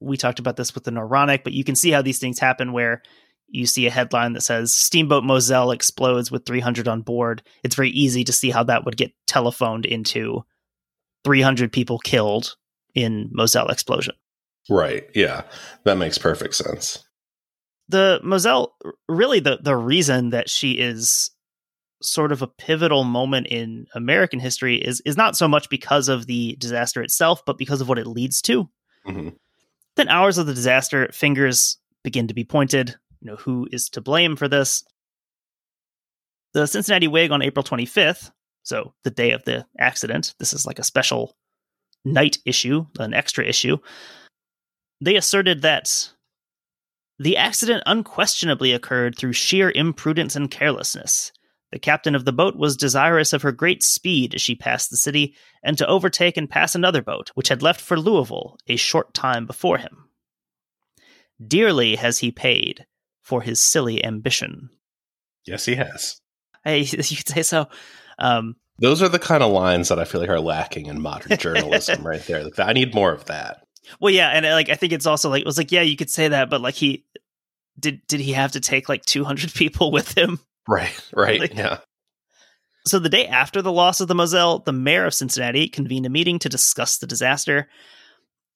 [0.01, 2.73] we talked about this with the Noronic, but you can see how these things happen
[2.73, 3.03] where
[3.49, 7.43] you see a headline that says Steamboat Moselle explodes with 300 on board.
[7.63, 10.45] It's very easy to see how that would get telephoned into
[11.25, 12.57] 300 people killed
[12.95, 14.15] in Moselle explosion.
[14.69, 15.09] Right.
[15.15, 15.43] Yeah.
[15.85, 17.05] That makes perfect sense.
[17.89, 18.75] The Moselle
[19.09, 21.31] really the the reason that she is
[22.03, 26.27] sort of a pivotal moment in American history is is not so much because of
[26.27, 28.69] the disaster itself, but because of what it leads to.
[29.07, 29.29] Mm-hmm.
[29.97, 32.97] Within hours of the disaster, fingers begin to be pointed.
[33.21, 34.85] You know, who is to blame for this?
[36.53, 38.31] The Cincinnati Whig on April 25th,
[38.63, 41.37] so the day of the accident, this is like a special
[42.05, 43.79] night issue, an extra issue.
[45.01, 46.11] They asserted that
[47.19, 51.33] the accident unquestionably occurred through sheer imprudence and carelessness.
[51.75, 54.97] The captain of the boat was desirous of her great speed as she passed the
[54.97, 59.13] city and to overtake and pass another boat, which had left for Louisville a short
[59.13, 60.09] time before him.
[61.45, 62.87] Dearly has he paid
[63.23, 64.71] for his silly ambition.
[65.47, 66.21] Yes, he has.
[66.65, 67.67] You could say so.
[68.21, 71.37] Um, Those are the kind of lines that I feel like are lacking in modern
[71.39, 72.45] journalism, right there.
[72.45, 73.67] Like, I need more of that.
[73.99, 76.09] Well, yeah, and like I think it's also like it was like, yeah, you could
[76.09, 77.05] say that, but like he
[77.77, 78.07] did.
[78.07, 80.39] Did he have to take like two hundred people with him?
[80.69, 81.41] Right, right.
[81.41, 81.79] Like, yeah.
[82.87, 86.11] So the day after the loss of the Moselle, the mayor of Cincinnati convened a
[86.11, 87.69] meeting to discuss the disaster.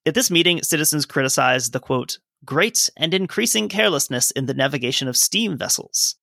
[0.05, 5.17] At this meeting, citizens criticized the quote, great and increasing carelessness in the navigation of
[5.17, 6.17] steam vessels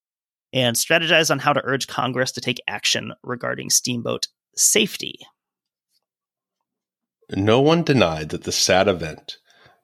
[0.53, 5.19] and strategized on how to urge Congress to take action regarding steamboat safety.
[7.35, 9.37] No one denied that the sad event,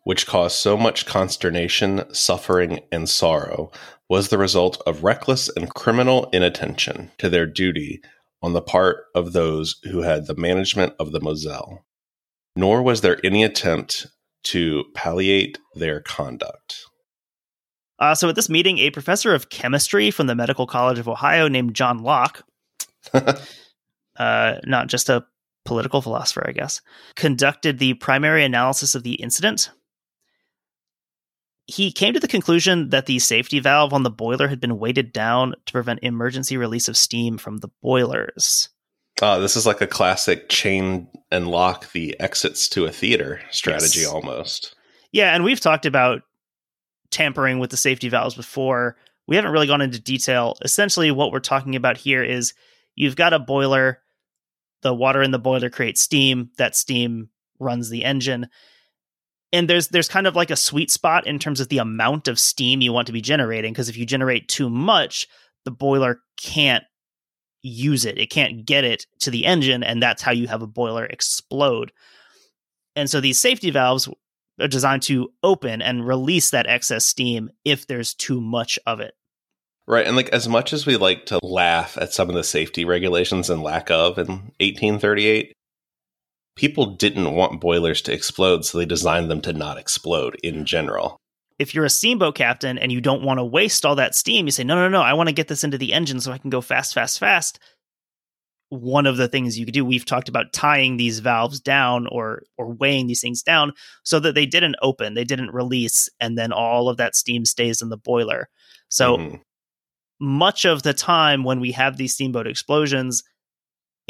[0.04, 3.72] which caused so much consternation, suffering, and sorrow,
[4.12, 8.02] was the result of reckless and criminal inattention to their duty
[8.42, 11.86] on the part of those who had the management of the Moselle.
[12.54, 14.08] Nor was there any attempt
[14.44, 16.82] to palliate their conduct.
[18.00, 21.48] Uh, so, at this meeting, a professor of chemistry from the Medical College of Ohio
[21.48, 22.44] named John Locke,
[23.14, 25.24] uh, not just a
[25.64, 26.82] political philosopher, I guess,
[27.16, 29.70] conducted the primary analysis of the incident
[31.72, 35.14] he came to the conclusion that the safety valve on the boiler had been weighted
[35.14, 38.70] down to prevent emergency release of steam from the boilers.
[39.22, 44.02] Uh, this is like a classic chain and lock the exits to a theater strategy
[44.02, 44.10] yes.
[44.10, 44.76] almost.
[45.12, 46.24] Yeah, and we've talked about
[47.10, 48.98] tampering with the safety valves before.
[49.28, 50.58] We haven't really gone into detail.
[50.62, 52.54] Essentially, what we're talking about here is
[52.96, 54.00] you've got a boiler,
[54.82, 57.30] the water in the boiler creates steam, that steam
[57.60, 58.48] runs the engine
[59.54, 62.40] and there's there's kind of like a sweet spot in terms of the amount of
[62.40, 65.28] steam you want to be generating because if you generate too much
[65.66, 66.84] the boiler can't
[67.64, 70.68] use it it can't get it to the engine and that's how you have a
[70.68, 71.92] boiler explode
[72.96, 74.10] and so these safety valves
[74.60, 79.14] are designed to open and release that excess steam if there's too much of it.
[79.88, 80.06] Right.
[80.06, 83.50] And like as much as we like to laugh at some of the safety regulations
[83.50, 84.28] and lack of in
[84.60, 85.54] 1838,
[86.56, 91.18] people didn't want boilers to explode, so they designed them to not explode in general.
[91.60, 94.52] If you're a steamboat captain and you don't want to waste all that steam, you
[94.52, 96.50] say, no, no, no, I want to get this into the engine so I can
[96.50, 97.60] go fast, fast, fast.
[98.70, 102.44] One of the things you could do, we've talked about tying these valves down or
[102.58, 106.54] or weighing these things down so that they didn't open, they didn't release, and then
[106.54, 108.48] all of that steam stays in the boiler.
[108.88, 109.36] So mm-hmm.
[110.22, 113.24] much of the time when we have these steamboat explosions,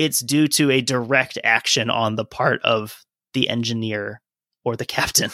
[0.01, 3.03] it's due to a direct action on the part of
[3.35, 4.19] the engineer
[4.65, 5.29] or the captain.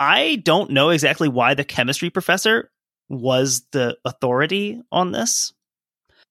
[0.00, 2.70] I don't know exactly why the chemistry professor
[3.08, 5.52] was the authority on this,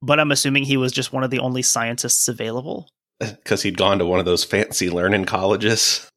[0.01, 2.89] but I'm assuming he was just one of the only scientists available.
[3.19, 6.09] Because he'd gone to one of those fancy learning colleges.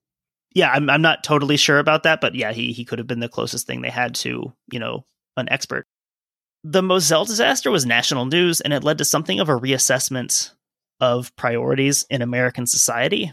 [0.53, 3.21] Yeah, I'm, I'm not totally sure about that, but yeah, he, he could have been
[3.21, 5.05] the closest thing they had to, you know,
[5.37, 5.85] an expert.
[6.65, 10.51] The Moselle disaster was national news, and it led to something of a reassessment
[11.01, 13.33] of priorities in American society.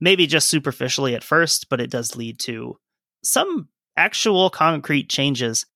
[0.00, 2.76] Maybe just superficially at first, but it does lead to
[3.22, 5.66] some actual concrete changes.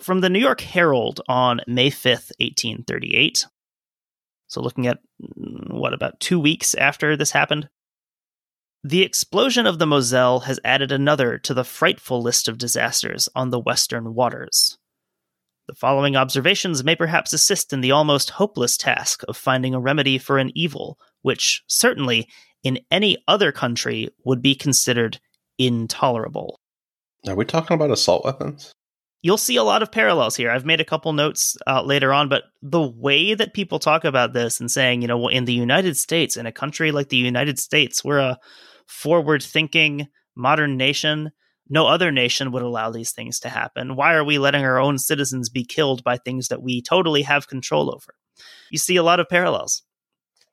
[0.00, 3.46] From the New York Herald on May 5th, 1838.
[4.48, 7.68] So, looking at mm, what, about two weeks after this happened?
[8.84, 13.50] The explosion of the Moselle has added another to the frightful list of disasters on
[13.50, 14.76] the western waters.
[15.68, 20.18] The following observations may perhaps assist in the almost hopeless task of finding a remedy
[20.18, 22.28] for an evil which, certainly,
[22.62, 25.20] in any other country would be considered
[25.58, 26.58] intolerable.
[27.28, 28.72] Are we talking about assault weapons?
[29.22, 30.50] You'll see a lot of parallels here.
[30.50, 34.32] I've made a couple notes uh, later on, but the way that people talk about
[34.32, 37.60] this and saying, you know, in the United States, in a country like the United
[37.60, 38.38] States, we're a
[38.88, 41.30] forward thinking modern nation
[41.72, 43.96] no other nation would allow these things to happen.
[43.96, 47.48] Why are we letting our own citizens be killed by things that we totally have
[47.48, 48.14] control over?
[48.70, 49.82] You see a lot of parallels.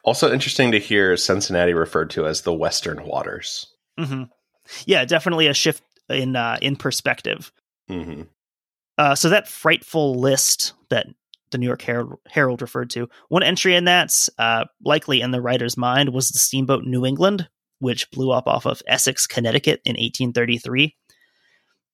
[0.06, 3.68] Also interesting to hear Cincinnati referred to as the Western Waters.
[4.00, 4.24] Mm-hmm.
[4.86, 7.52] Yeah, definitely a shift in uh, in perspective.
[7.90, 8.22] Mm-hmm.
[8.98, 11.08] Uh, so that frightful list that
[11.52, 15.42] the New York Herald, Herald referred to, one entry in that, uh, likely in the
[15.42, 19.94] writer's mind, was the steamboat New England, which blew up off of Essex, Connecticut in
[19.94, 20.96] 1833.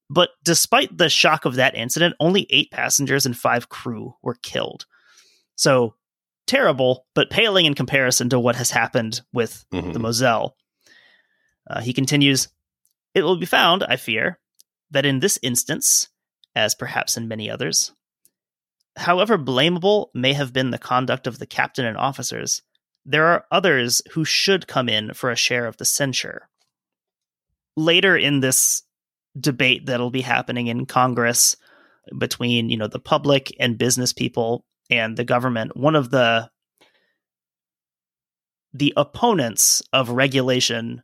[0.10, 4.86] But despite the shock of that incident, only eight passengers and five crew were killed.
[5.56, 5.96] So
[6.48, 9.92] terrible, but paling in comparison to what has happened with mm-hmm.
[9.92, 10.56] the Moselle.
[11.68, 12.50] Uh, he continues
[13.14, 14.40] It will be found, I fear,
[14.92, 16.10] that in this instance,
[16.56, 17.92] as perhaps in many others,
[18.98, 22.62] however blamable may have been the conduct of the captain and officers,
[23.06, 26.50] there are others who should come in for a share of the censure.
[27.76, 28.84] Later in this
[29.40, 31.56] debate that'll be happening in Congress
[32.18, 35.76] between you know the public and business people and the government.
[35.76, 36.50] One of the
[38.74, 41.02] the opponents of regulation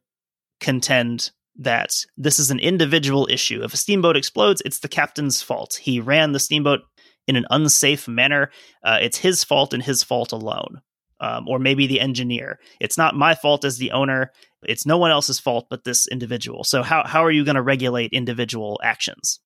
[0.60, 3.64] contend that this is an individual issue.
[3.64, 5.80] If a steamboat explodes, it's the captain's fault.
[5.82, 6.82] He ran the steamboat
[7.28, 8.52] in an unsafe manner.
[8.84, 10.82] Uh, it's his fault and his fault alone.
[11.24, 12.60] Um, or maybe the engineer.
[12.80, 14.32] It's not my fault as the owner.
[14.64, 16.64] It's no one else's fault but this individual.
[16.64, 19.40] So how how are you going to regulate individual actions?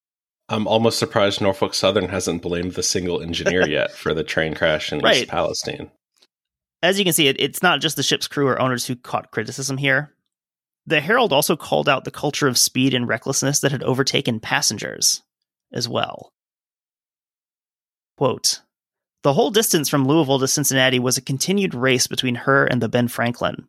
[0.48, 4.94] I'm almost surprised Norfolk Southern hasn't blamed the single engineer yet for the train crash
[4.94, 5.24] in right.
[5.24, 5.92] East Palestine.
[6.84, 9.32] As you can see, it, it's not just the ship's crew or owners who caught
[9.32, 10.14] criticism here.
[10.86, 15.24] The Herald also called out the culture of speed and recklessness that had overtaken passengers
[15.74, 16.32] as well.
[18.18, 18.62] Quote,
[19.26, 22.88] the whole distance from Louisville to Cincinnati was a continued race between her and the
[22.88, 23.68] Ben Franklin.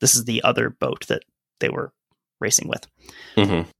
[0.00, 1.22] This is the other boat that
[1.60, 1.92] they were
[2.40, 2.84] racing with.
[3.36, 3.70] Mm-hmm.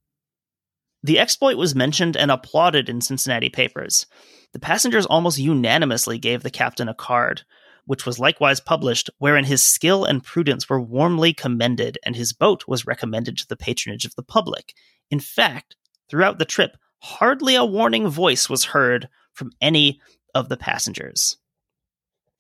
[1.03, 4.07] The exploit was mentioned and applauded in Cincinnati papers.
[4.53, 7.43] The passengers almost unanimously gave the captain a card,
[7.87, 12.63] which was likewise published, wherein his skill and prudence were warmly commended, and his boat
[12.69, 14.73] was recommended to the patronage of the public.
[15.11, 15.75] In fact,
[16.09, 20.01] throughout the trip, hardly a warning voice was heard from any
[20.37, 21.39] of the passengers.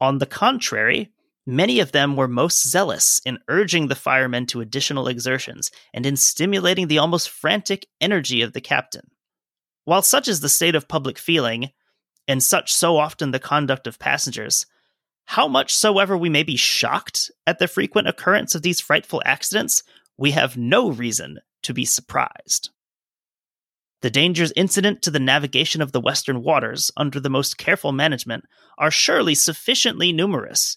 [0.01, 1.11] On the contrary,
[1.49, 6.17] Many of them were most zealous in urging the firemen to additional exertions and in
[6.17, 9.13] stimulating the almost frantic energy of the captain.
[9.85, 11.71] While such is the state of public feeling,
[12.27, 14.67] and such so often the conduct of passengers,
[15.27, 19.85] how much soever we may be shocked at the frequent occurrence of these frightful accidents,
[20.17, 22.71] we have no reason to be surprised.
[24.03, 28.45] The dangers incident to the navigation of the western waters under the most careful management
[28.79, 30.77] are surely sufficiently numerous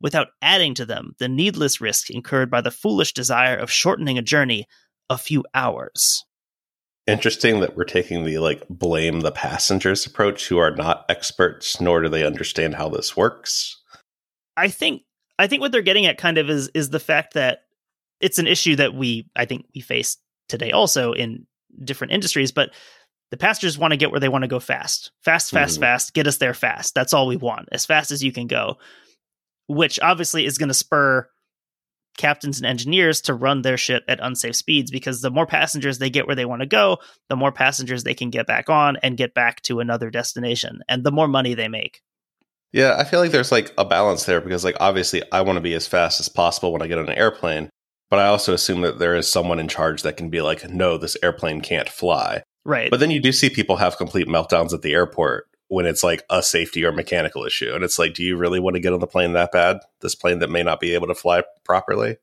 [0.00, 4.22] without adding to them the needless risk incurred by the foolish desire of shortening a
[4.22, 4.66] journey
[5.10, 6.24] a few hours.
[7.06, 12.00] Interesting that we're taking the like blame the passengers approach who are not experts nor
[12.00, 13.82] do they understand how this works.
[14.56, 15.02] I think
[15.38, 17.60] I think what they're getting at kind of is is the fact that
[18.20, 20.16] it's an issue that we I think we face
[20.48, 21.46] today also in
[21.82, 22.70] different industries, but
[23.30, 25.10] the passengers want to get where they want to go fast.
[25.24, 25.82] Fast, fast, mm-hmm.
[25.82, 26.94] fast, get us there fast.
[26.94, 27.68] That's all we want.
[27.72, 28.76] As fast as you can go.
[29.66, 31.28] Which obviously is going to spur
[32.16, 36.10] captains and engineers to run their ship at unsafe speeds because the more passengers they
[36.10, 36.98] get where they want to go,
[37.28, 41.02] the more passengers they can get back on and get back to another destination and
[41.02, 42.02] the more money they make.
[42.72, 45.62] Yeah, I feel like there's like a balance there because like obviously I want to
[45.62, 47.70] be as fast as possible when I get on an airplane,
[48.14, 50.96] but I also assume that there is someone in charge that can be like no,
[50.96, 52.44] this airplane can't fly.
[52.64, 52.88] Right.
[52.88, 56.22] But then you do see people have complete meltdowns at the airport when it's like
[56.30, 57.72] a safety or mechanical issue.
[57.74, 59.80] And it's like, do you really want to get on the plane that bad?
[60.00, 62.18] This plane that may not be able to fly properly?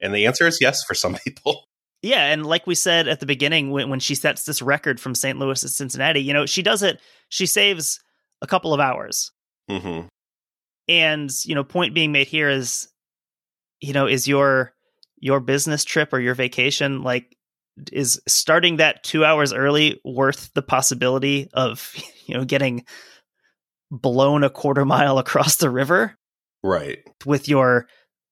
[0.00, 1.66] And the answer is yes for some people.
[2.00, 5.14] Yeah, and like we said at the beginning, when, when she sets this record from
[5.14, 5.38] St.
[5.38, 8.00] Louis to Cincinnati, you know, she does it, she saves
[8.40, 9.30] a couple of hours.
[9.70, 10.06] Mm-hmm.
[10.88, 12.88] And, you know, point being made here is,
[13.82, 14.72] you know, is your
[15.22, 17.36] your business trip or your vacation like
[17.92, 21.94] is starting that two hours early worth the possibility of
[22.26, 22.84] you know getting
[23.90, 26.18] blown a quarter mile across the river?
[26.62, 26.98] Right.
[27.24, 27.86] With your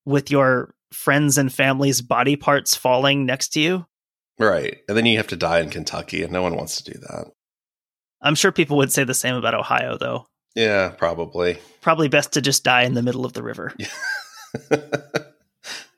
[0.04, 3.86] with your friends and family's body parts falling next to you?
[4.38, 6.98] Right and then you have to die in kentucky and no one wants to do
[6.98, 7.26] that.
[8.20, 10.26] I'm sure people would say the same about ohio though.
[10.56, 11.58] Yeah probably.
[11.82, 13.74] Probably best to just die in the middle of the river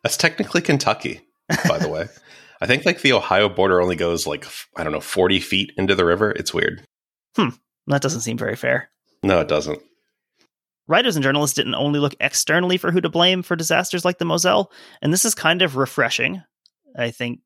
[0.02, 1.20] that's technically kentucky
[1.68, 2.08] by the way
[2.62, 4.46] I think like the Ohio border only goes like
[4.76, 6.30] I don't know forty feet into the river.
[6.30, 6.86] It's weird.
[7.34, 7.48] Hmm.
[7.88, 8.88] That doesn't seem very fair.
[9.24, 9.82] No, it doesn't.
[10.86, 14.24] Writers and journalists didn't only look externally for who to blame for disasters like the
[14.24, 16.40] Moselle, and this is kind of refreshing,
[16.96, 17.40] I think,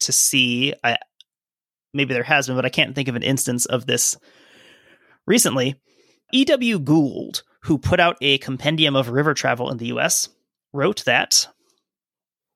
[0.00, 0.74] to see.
[0.84, 0.98] I
[1.92, 4.16] maybe there has been, but I can't think of an instance of this
[5.26, 5.74] recently.
[6.32, 6.78] E.W.
[6.78, 10.28] Gould, who put out a compendium of river travel in the U.S.,
[10.72, 11.48] wrote that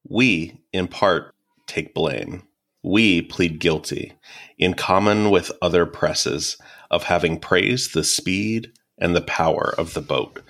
[0.08, 1.34] we, in part,
[1.66, 2.42] take blame.
[2.82, 4.12] We plead guilty,
[4.58, 6.56] in common with other presses,
[6.90, 10.40] of having praised the speed and the power of the boat,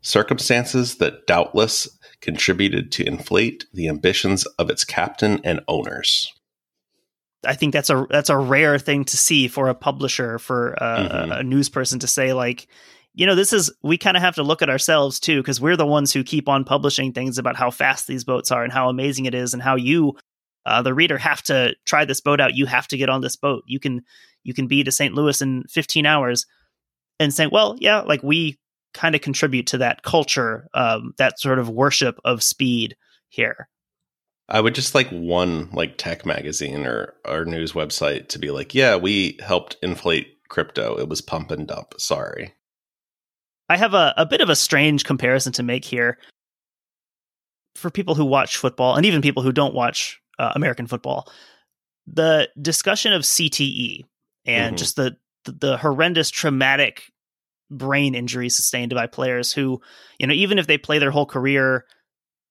[0.00, 1.88] circumstances that doubtless
[2.20, 6.32] contributed to inflate the ambitions of its captain and owners.
[7.46, 10.78] I think that's a that's a rare thing to see for a publisher for a,
[10.80, 11.32] mm-hmm.
[11.32, 12.66] a news person to say like
[13.14, 15.76] you know this is we kind of have to look at ourselves too because we're
[15.76, 18.88] the ones who keep on publishing things about how fast these boats are and how
[18.88, 20.16] amazing it is and how you
[20.66, 22.54] uh, the reader have to try this boat out.
[22.54, 23.64] You have to get on this boat.
[23.66, 24.02] You can
[24.42, 25.14] you can be to St.
[25.14, 26.46] Louis in 15 hours,
[27.18, 28.58] and say, well, yeah, like we
[28.92, 32.96] kind of contribute to that culture, um, that sort of worship of speed
[33.28, 33.68] here.
[34.48, 38.74] I would just like one like tech magazine or our news website to be like,
[38.74, 40.98] yeah, we helped inflate crypto.
[40.98, 41.98] It was pump and dump.
[41.98, 42.52] Sorry.
[43.68, 46.18] I have a, a bit of a strange comparison to make here.
[47.76, 51.28] For people who watch football and even people who don't watch uh, American football.
[52.06, 54.04] The discussion of CTE
[54.46, 54.76] and mm-hmm.
[54.76, 57.02] just the, the the horrendous traumatic
[57.70, 59.80] brain injuries sustained by players who,
[60.18, 61.84] you know, even if they play their whole career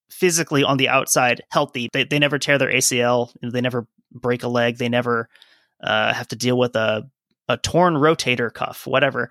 [0.10, 4.48] physically on the outside healthy, they they never tear their ACL, they never break a
[4.48, 5.30] leg, they never
[5.84, 7.10] uh, have to deal with a
[7.50, 9.30] a torn rotator cuff, whatever.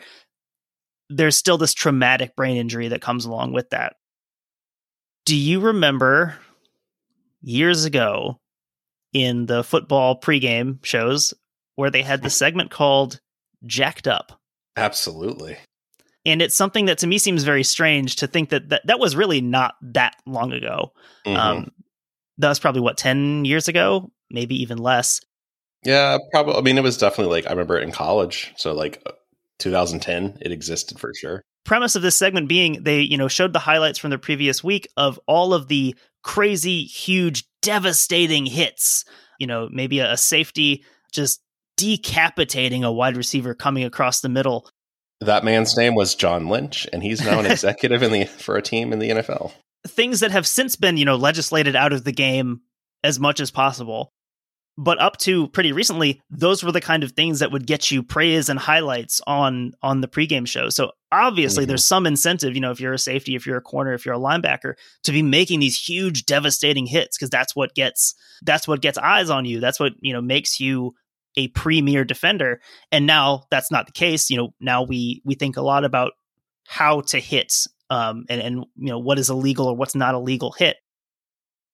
[1.16, 3.96] There's still this traumatic brain injury that comes along with that.
[5.24, 6.36] Do you remember
[7.42, 8.38] years ago
[9.12, 11.34] in the football pregame shows
[11.76, 13.20] where they had the segment called
[13.66, 14.40] Jacked Up.
[14.76, 15.56] Absolutely.
[16.24, 19.16] And it's something that to me seems very strange to think that that, that was
[19.16, 20.92] really not that long ago.
[21.26, 21.36] Mm-hmm.
[21.36, 21.72] Um,
[22.38, 25.20] that was probably what, 10 years ago, maybe even less.
[25.84, 26.54] Yeah, probably.
[26.54, 28.52] I mean, it was definitely like, I remember it in college.
[28.56, 29.04] So, like
[29.62, 31.42] 2010, it existed for sure.
[31.64, 34.88] Premise of this segment being they, you know, showed the highlights from the previous week
[34.96, 39.04] of all of the crazy, huge, devastating hits.
[39.38, 41.40] You know, maybe a, a safety just
[41.76, 44.68] decapitating a wide receiver coming across the middle.
[45.20, 48.62] That man's name was John Lynch, and he's now an executive in the for a
[48.62, 49.52] team in the NFL.
[49.86, 52.60] Things that have since been, you know, legislated out of the game
[53.04, 54.12] as much as possible.
[54.82, 58.02] But up to pretty recently, those were the kind of things that would get you
[58.02, 60.70] praise and highlights on on the pregame show.
[60.70, 61.68] So obviously, mm-hmm.
[61.68, 64.16] there's some incentive, you know, if you're a safety, if you're a corner, if you're
[64.16, 64.74] a linebacker,
[65.04, 69.30] to be making these huge, devastating hits because that's what gets that's what gets eyes
[69.30, 69.60] on you.
[69.60, 70.94] That's what you know makes you
[71.36, 72.60] a premier defender.
[72.90, 74.30] And now that's not the case.
[74.30, 76.14] You know, now we we think a lot about
[76.66, 77.52] how to hit
[77.92, 80.76] um, and and you know what is a legal or what's not a legal hit.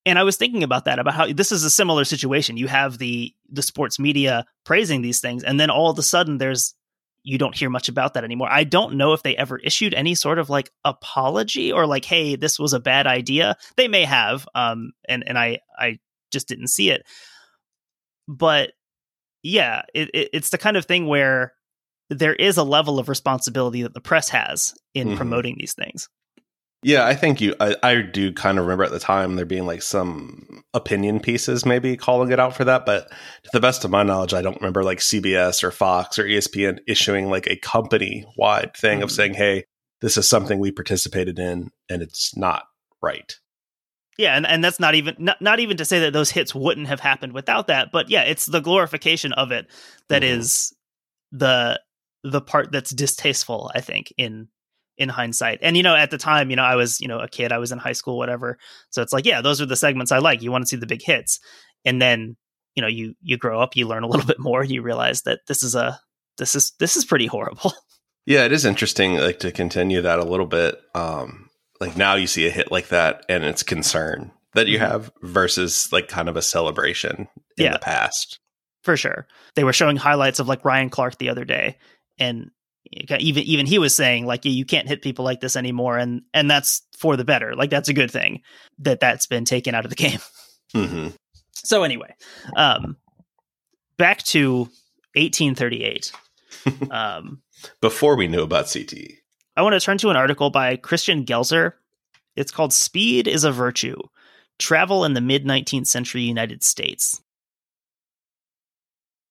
[0.09, 2.56] And I was thinking about that about how this is a similar situation.
[2.56, 6.38] You have the the sports media praising these things, and then all of a sudden
[6.38, 6.74] there's
[7.22, 8.48] you don't hear much about that anymore.
[8.50, 12.36] I don't know if they ever issued any sort of like apology or like, hey,
[12.36, 13.56] this was a bad idea.
[13.76, 15.98] They may have, um, and and I I
[16.30, 17.02] just didn't see it.
[18.26, 18.72] But
[19.42, 21.52] yeah, it, it, it's the kind of thing where
[22.11, 25.16] there is a level of responsibility that the press has in mm-hmm.
[25.16, 26.09] promoting these things.
[26.83, 27.57] Yeah, I think you.
[27.59, 31.66] I, I, do kind of remember at the time there being like some opinion pieces,
[31.66, 32.87] maybe calling it out for that.
[32.87, 36.24] But to the best of my knowledge, I don't remember like CBS or Fox or
[36.24, 39.05] ESPN issuing like a company wide thing mm-hmm.
[39.05, 39.64] of saying, "Hey,
[40.03, 42.62] this is something we participated in, and it's not
[43.03, 43.35] right."
[44.16, 46.87] Yeah, and, and that's not even not, not even to say that those hits wouldn't
[46.87, 49.66] have happened without that, but yeah, it's the glorification of it
[50.11, 50.41] that mm-hmm.
[50.41, 50.72] is
[51.33, 51.81] the
[52.22, 54.49] the part that's distasteful, I think, in
[54.99, 55.61] in hindsight.
[55.62, 57.59] And you know, at the time, you know, I was, you know, a kid, I
[57.59, 58.59] was in high school, whatever.
[58.90, 60.42] So it's like, yeah, those are the segments I like.
[60.42, 61.40] You want to see the big hits.
[61.84, 62.36] And then,
[62.74, 65.22] you know, you you grow up, you learn a little bit more, and you realize
[65.22, 66.01] that this is a
[66.36, 67.72] this is this is pretty horrible.
[68.26, 70.78] Yeah, it is interesting like to continue that a little bit.
[70.94, 71.49] Um
[71.80, 74.86] like now you see a hit like that and it's concern that you mm-hmm.
[74.86, 77.26] have versus like kind of a celebration
[77.57, 78.38] in yeah, the past.
[78.82, 79.26] For sure.
[79.55, 81.78] They were showing highlights of like Ryan Clark the other day
[82.18, 82.51] and
[82.93, 86.51] even even he was saying like you can't hit people like this anymore and and
[86.51, 87.55] that's for the better.
[87.55, 88.43] Like that's a good thing
[88.78, 90.20] that that's been taken out of the game.
[90.74, 91.09] Mm-hmm.
[91.55, 92.14] so anyway
[92.55, 92.99] um
[93.97, 94.68] back to
[95.14, 96.12] 1838
[96.91, 97.41] um
[97.80, 99.16] before we knew about CTE
[99.57, 101.72] i want to turn to an article by christian gelzer.
[102.36, 103.97] It's called speed is a virtue
[104.59, 107.18] travel in the mid 19th century united states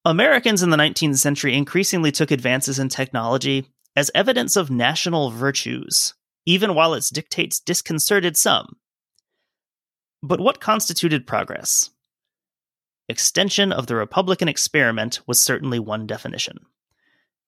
[0.08, 6.14] Americans in the 19th century increasingly took advances in technology as evidence of national virtues,
[6.46, 8.78] even while its dictates disconcerted some.
[10.24, 11.90] But what constituted progress?
[13.10, 16.60] Extension of the Republican experiment was certainly one definition.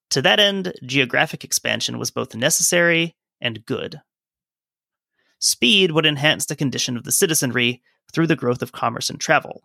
[0.09, 4.01] To that end, geographic expansion was both necessary and good.
[5.39, 7.81] Speed would enhance the condition of the citizenry
[8.11, 9.63] through the growth of commerce and travel.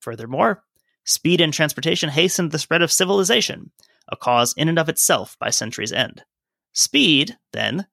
[0.00, 0.64] Furthermore,
[1.06, 3.70] Speed in transportation hastened the spread of civilization,
[4.08, 6.24] a cause in and of itself by century's end.
[6.72, 7.86] Speed, then,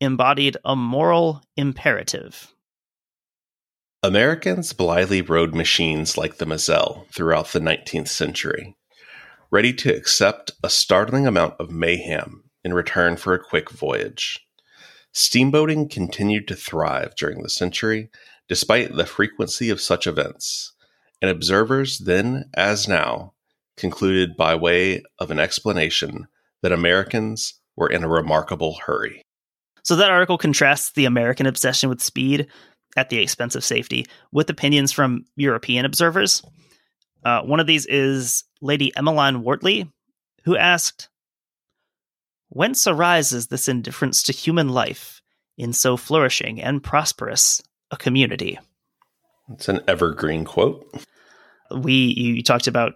[0.00, 2.52] embodied a moral imperative.
[4.02, 8.76] Americans blithely rode machines like the Moselle throughout the 19th century,
[9.50, 14.44] ready to accept a startling amount of mayhem in return for a quick voyage.
[15.14, 18.10] Steamboating continued to thrive during the century
[18.48, 20.72] despite the frequency of such events,
[21.26, 23.32] and observers then as now
[23.76, 26.26] concluded by way of an explanation
[26.62, 29.22] that Americans were in a remarkable hurry.
[29.82, 32.46] So that article contrasts the American obsession with speed
[32.96, 36.42] at the expense of safety with opinions from European observers.
[37.24, 39.90] Uh, one of these is Lady Emmeline Wortley,
[40.44, 41.08] who asked,
[42.48, 45.20] Whence arises this indifference to human life
[45.58, 47.60] in so flourishing and prosperous
[47.90, 48.58] a community?
[49.52, 50.86] It's an evergreen quote.
[51.70, 52.94] We you talked about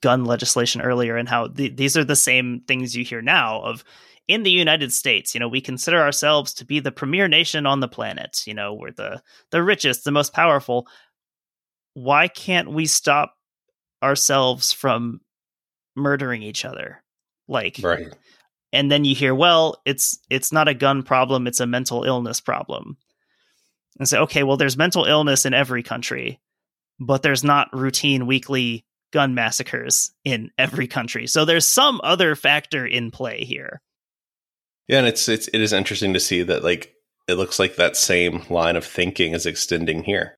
[0.00, 3.84] gun legislation earlier and how the, these are the same things you hear now of
[4.26, 7.80] in the United States, you know, we consider ourselves to be the premier nation on
[7.80, 8.42] the planet.
[8.46, 10.86] You know, we're the the richest, the most powerful.
[11.94, 13.36] Why can't we stop
[14.02, 15.20] ourselves from
[15.94, 17.02] murdering each other?
[17.48, 18.14] Like right.
[18.72, 22.40] And then you hear, well, it's it's not a gun problem, it's a mental illness
[22.40, 22.96] problem
[23.98, 26.40] and say, okay, well, there's mental illness in every country,
[27.00, 31.26] but there's not routine weekly gun massacres in every country.
[31.26, 33.80] So there's some other factor in play here.
[34.88, 36.94] Yeah, and it's it's it is interesting to see that like
[37.28, 40.36] it looks like that same line of thinking is extending here.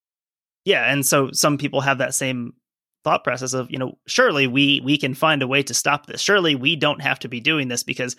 [0.65, 2.55] Yeah, and so some people have that same
[3.03, 6.21] thought process of, you know, surely we we can find a way to stop this.
[6.21, 8.17] Surely we don't have to be doing this because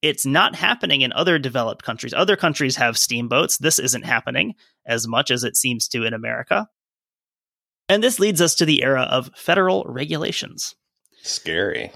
[0.00, 2.12] it's not happening in other developed countries.
[2.12, 3.58] Other countries have steamboats.
[3.58, 4.54] This isn't happening
[4.84, 6.68] as much as it seems to in America.
[7.92, 10.74] And this leads us to the era of federal regulations.
[11.22, 11.92] Scary.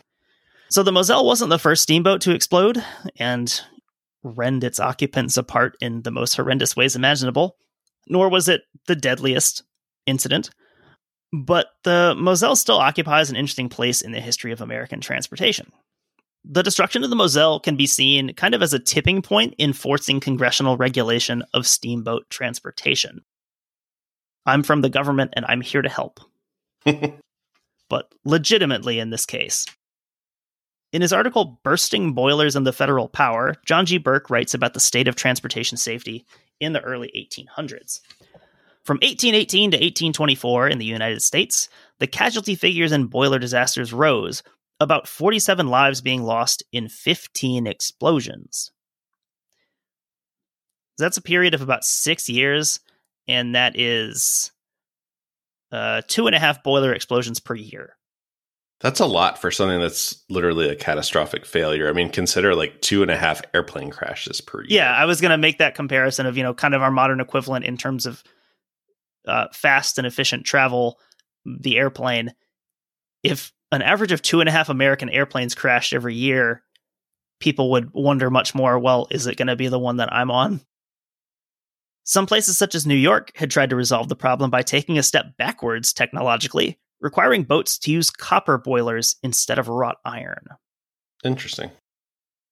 [0.68, 2.84] So the Moselle wasn't the first steamboat to explode
[3.18, 3.62] and
[4.22, 7.56] rend its occupants apart in the most horrendous ways imaginable,
[8.08, 9.62] nor was it the deadliest
[10.04, 10.50] incident.
[11.32, 15.72] But the Moselle still occupies an interesting place in the history of American transportation.
[16.44, 19.72] The destruction of the Moselle can be seen kind of as a tipping point in
[19.72, 23.22] forcing congressional regulation of steamboat transportation.
[24.46, 26.20] I'm from the government and I'm here to help.
[27.88, 29.66] but legitimately in this case.
[30.92, 33.98] In his article, Bursting Boilers and the Federal Power, John G.
[33.98, 36.24] Burke writes about the state of transportation safety
[36.60, 38.00] in the early 1800s.
[38.84, 41.68] From 1818 to 1824 in the United States,
[41.98, 44.44] the casualty figures in boiler disasters rose,
[44.78, 48.70] about 47 lives being lost in 15 explosions.
[50.98, 52.80] That's a period of about six years,
[53.28, 54.52] and that is
[55.72, 57.96] uh, two and a half boiler explosions per year.
[58.80, 61.88] That's a lot for something that's literally a catastrophic failure.
[61.88, 64.80] I mean, consider like two and a half airplane crashes per year.
[64.80, 67.20] Yeah, I was going to make that comparison of, you know, kind of our modern
[67.20, 68.22] equivalent in terms of
[69.26, 71.00] uh, fast and efficient travel,
[71.46, 72.34] the airplane.
[73.22, 76.62] If an average of two and a half American airplanes crashed every year,
[77.40, 80.30] people would wonder much more well, is it going to be the one that I'm
[80.30, 80.60] on?
[82.06, 85.02] Some places, such as New York, had tried to resolve the problem by taking a
[85.02, 90.46] step backwards technologically, requiring boats to use copper boilers instead of wrought iron.
[91.24, 91.72] Interesting.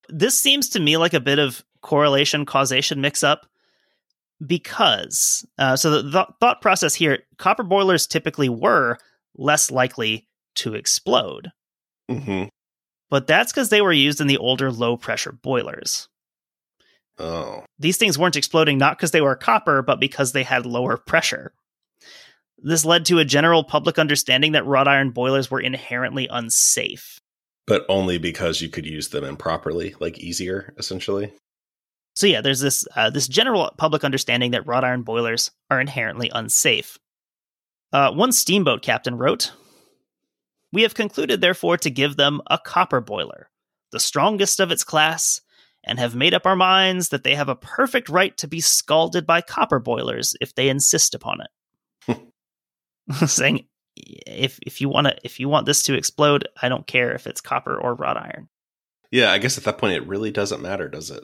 [0.08, 3.46] This seems to me like a bit of correlation causation mix up
[4.44, 8.98] because, uh, so the th- thought process here copper boilers typically were
[9.36, 10.26] less likely
[10.56, 11.52] to explode.
[12.10, 12.46] Mm-hmm.
[13.08, 16.08] But that's because they were used in the older low pressure boilers.
[17.18, 17.64] Oh.
[17.78, 21.52] These things weren't exploding not because they were copper, but because they had lower pressure.
[22.58, 27.20] This led to a general public understanding that wrought iron boilers were inherently unsafe.
[27.66, 31.32] But only because you could use them improperly, like easier, essentially.
[32.14, 36.30] So yeah, there's this uh, this general public understanding that wrought iron boilers are inherently
[36.32, 36.98] unsafe.
[37.92, 39.52] Uh, one steamboat captain wrote,
[40.72, 43.50] "We have concluded, therefore, to give them a copper boiler,
[43.92, 45.40] the strongest of its class,
[45.86, 49.26] and have made up our minds that they have a perfect right to be scalded
[49.26, 52.18] by copper boilers if they insist upon it."
[53.10, 53.26] Hmm.
[53.26, 53.66] Saying,
[53.96, 57.26] if if you want to if you want this to explode, I don't care if
[57.26, 58.48] it's copper or wrought iron.
[59.10, 61.22] Yeah, I guess at that point it really doesn't matter, does it?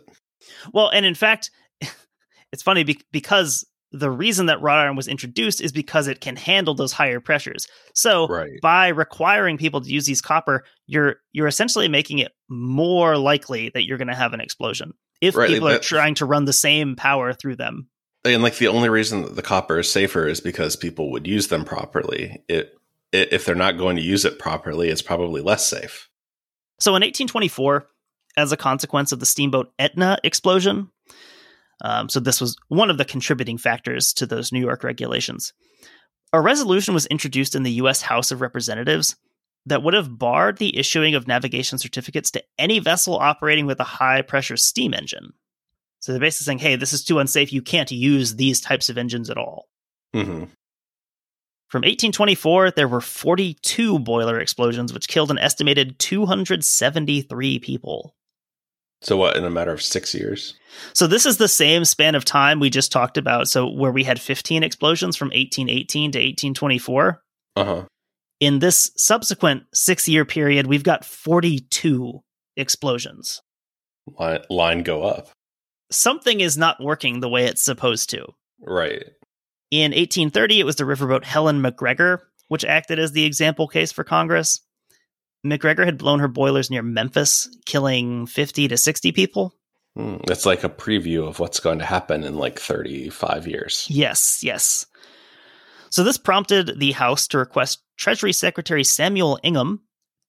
[0.73, 1.51] Well, and in fact,
[2.53, 6.37] it's funny be- because the reason that wrought iron was introduced is because it can
[6.37, 7.67] handle those higher pressures.
[7.95, 8.61] So Right.
[8.63, 13.85] by requiring people to use these copper, you're you're essentially making it more likely that
[13.85, 16.97] you're going to have an explosion if Right, people are trying to run the same
[16.97, 17.89] power through them.
[18.25, 21.49] And like the only reason that the copper is safer is because people would use
[21.49, 22.43] them properly.
[22.49, 22.75] It,
[23.13, 26.09] it if they're not going to use it properly, it's probably less safe.
[26.79, 27.87] So in 1824,
[28.37, 30.91] as a consequence of the steamboat Etna explosion,
[31.83, 35.53] um, so this was one of the contributing factors to those New York regulations,
[36.33, 38.03] a resolution was introduced in the U.S.
[38.03, 39.17] House of Representatives
[39.67, 43.85] that would have barred the issuing of navigation certificates to any vessel operating with a
[43.85, 45.33] high pressure steam engine.
[46.01, 47.53] So they're basically saying, hey, this is too unsafe.
[47.53, 49.69] You can't use these types of engines at all.
[50.15, 50.45] hmm
[51.69, 58.15] From 1824, there were 42 boiler explosions, which killed an estimated 273 people.
[59.03, 59.37] So what?
[59.37, 60.55] In a matter of six years?
[60.93, 63.49] So this is the same span of time we just talked about.
[63.49, 67.23] So where we had 15 explosions from 1818 to 1824.
[67.57, 67.85] Uh huh.
[68.41, 72.21] In this subsequent six year period, we've got 42
[72.57, 73.43] explosions.
[74.19, 75.31] Line, line go up.
[75.91, 78.27] Something is not working the way it's supposed to.
[78.61, 79.05] Right.
[79.71, 84.05] In 1830, it was the riverboat Helen McGregor, which acted as the example case for
[84.05, 84.61] Congress.
[85.45, 89.55] McGregor had blown her boilers near Memphis, killing 50 to 60 people.
[89.97, 93.87] It's like a preview of what's going to happen in like 35 years.
[93.89, 94.87] Yes, yes.
[95.91, 99.83] So this prompted the House to request Treasury Secretary Samuel Ingham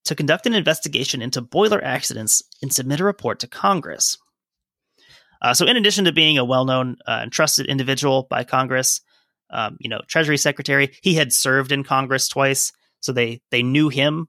[0.06, 4.18] to conduct an investigation into boiler accidents and submit a report to Congress.
[5.42, 9.02] Uh, so, in addition to being a well-known uh, and trusted individual by Congress,
[9.50, 13.90] um, you know, Treasury Secretary, he had served in Congress twice, so they they knew
[13.90, 14.28] him.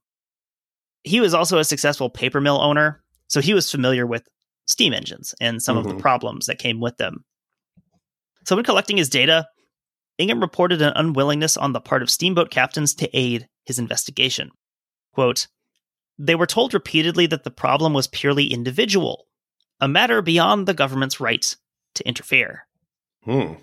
[1.05, 4.29] He was also a successful paper mill owner, so he was familiar with
[4.67, 6.01] steam engines and some of the Mhm.
[6.01, 7.25] problems that came with them.
[8.45, 9.49] So, when collecting his data,
[10.19, 14.51] Ingham reported an unwillingness on the part of steamboat captains to aid his investigation.
[15.13, 15.49] Quote,
[16.19, 19.27] they were told repeatedly that the problem was purely individual,
[19.81, 21.57] a matter beyond the government's right
[21.95, 22.67] to interfere.
[23.25, 23.55] Hmm.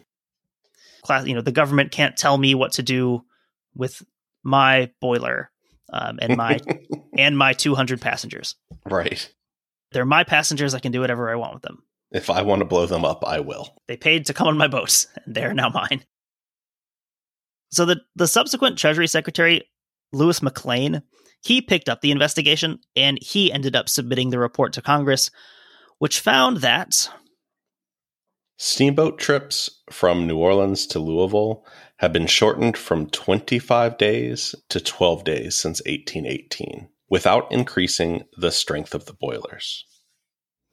[1.03, 3.23] Class, you know, the government can't tell me what to do
[3.75, 4.03] with
[4.43, 5.51] my boiler
[5.91, 6.59] um, and my
[7.17, 8.55] and my 200 passengers.
[8.85, 9.31] right.
[9.91, 10.75] They're my passengers.
[10.75, 11.81] I can do whatever I want with them.
[12.11, 13.75] If I want to blow them up, I will.
[13.87, 16.03] They paid to come on my boats, and they're now mine.
[17.71, 19.63] So the the subsequent Treasury Secretary,
[20.11, 21.03] Louis McLane,
[21.41, 25.31] he picked up the investigation and he ended up submitting the report to Congress,
[25.99, 27.09] which found that
[28.57, 31.65] Steamboat trips from New Orleans to Louisville
[31.99, 36.89] have been shortened from 25 days to 12 days since 1818.
[37.09, 39.85] without increasing the strength of the boilers.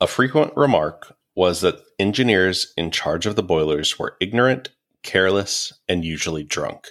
[0.00, 4.68] A frequent remark was that engineers in charge of the boilers were ignorant,
[5.02, 6.88] careless, and usually drunk.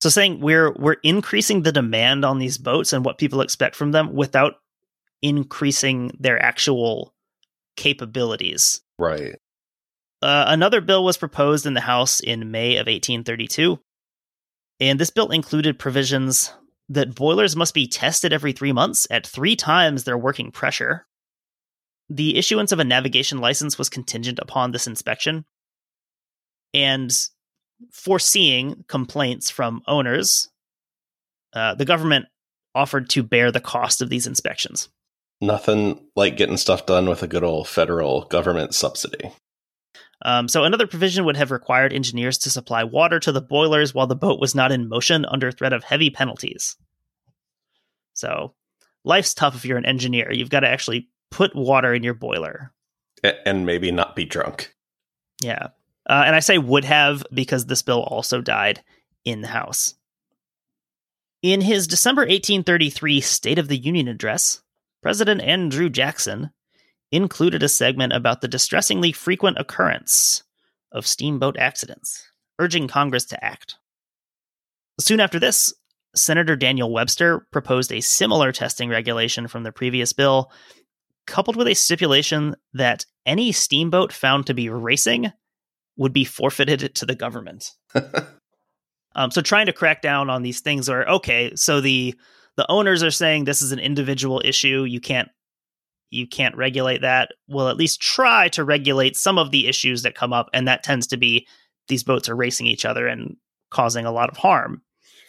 [0.00, 3.92] So saying we're we're increasing the demand on these boats and what people expect from
[3.92, 4.54] them without
[5.20, 7.14] increasing their actual
[7.76, 8.80] capabilities.
[8.98, 9.36] Right.
[10.22, 13.78] Uh, another bill was proposed in the House in May of 1832.
[14.78, 16.52] And this bill included provisions
[16.88, 21.06] that boilers must be tested every three months at three times their working pressure.
[22.08, 25.44] The issuance of a navigation license was contingent upon this inspection.
[26.74, 27.12] And
[27.92, 30.50] foreseeing complaints from owners,
[31.54, 32.26] uh, the government
[32.74, 34.88] offered to bear the cost of these inspections.
[35.40, 39.32] Nothing like getting stuff done with a good old federal government subsidy.
[40.22, 44.06] Um, so, another provision would have required engineers to supply water to the boilers while
[44.06, 46.76] the boat was not in motion under threat of heavy penalties.
[48.12, 48.54] So,
[49.04, 50.30] life's tough if you're an engineer.
[50.30, 52.72] You've got to actually put water in your boiler.
[53.22, 54.74] And maybe not be drunk.
[55.42, 55.68] Yeah.
[56.08, 58.82] Uh, and I say would have because this bill also died
[59.24, 59.94] in the House.
[61.42, 64.60] In his December 1833 State of the Union address,
[65.02, 66.50] President Andrew Jackson
[67.12, 70.44] included a segment about the distressingly frequent occurrence
[70.92, 73.76] of steamboat accidents, urging Congress to act.
[74.98, 75.72] Soon after this,
[76.14, 80.50] Senator Daniel Webster proposed a similar testing regulation from the previous bill,
[81.26, 85.32] coupled with a stipulation that any steamboat found to be racing
[85.96, 87.72] would be forfeited to the government.
[89.14, 91.54] um, so trying to crack down on these things are okay.
[91.54, 92.14] So the
[92.56, 94.84] the owners are saying this is an individual issue.
[94.84, 95.28] You can't
[96.10, 97.32] you can't regulate that.
[97.48, 100.82] We'll at least try to regulate some of the issues that come up, and that
[100.82, 101.46] tends to be
[101.88, 103.36] these boats are racing each other and
[103.70, 104.82] causing a lot of harm.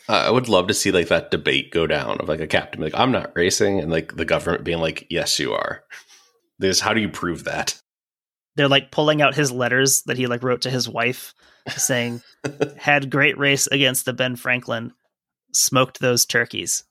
[0.10, 2.82] Uh, I would love to see like that debate go down of like a captain
[2.82, 5.84] like I'm not racing, and like the government being like, yes, you are.
[6.60, 7.82] There's how do you prove that?
[8.56, 11.34] they're like pulling out his letters that he like wrote to his wife
[11.70, 12.22] saying
[12.78, 14.92] had great race against the ben franklin
[15.54, 16.84] smoked those turkeys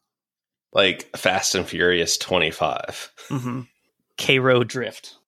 [0.72, 3.60] like fast and furious 25 mm-hmm.
[4.20, 5.16] Cairo drift.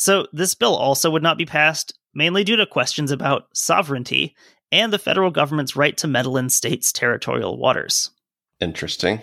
[0.00, 4.34] So this bill also would not be passed mainly due to questions about sovereignty
[4.70, 8.12] and the federal government's right to meddle in states territorial waters.
[8.60, 9.20] Interesting.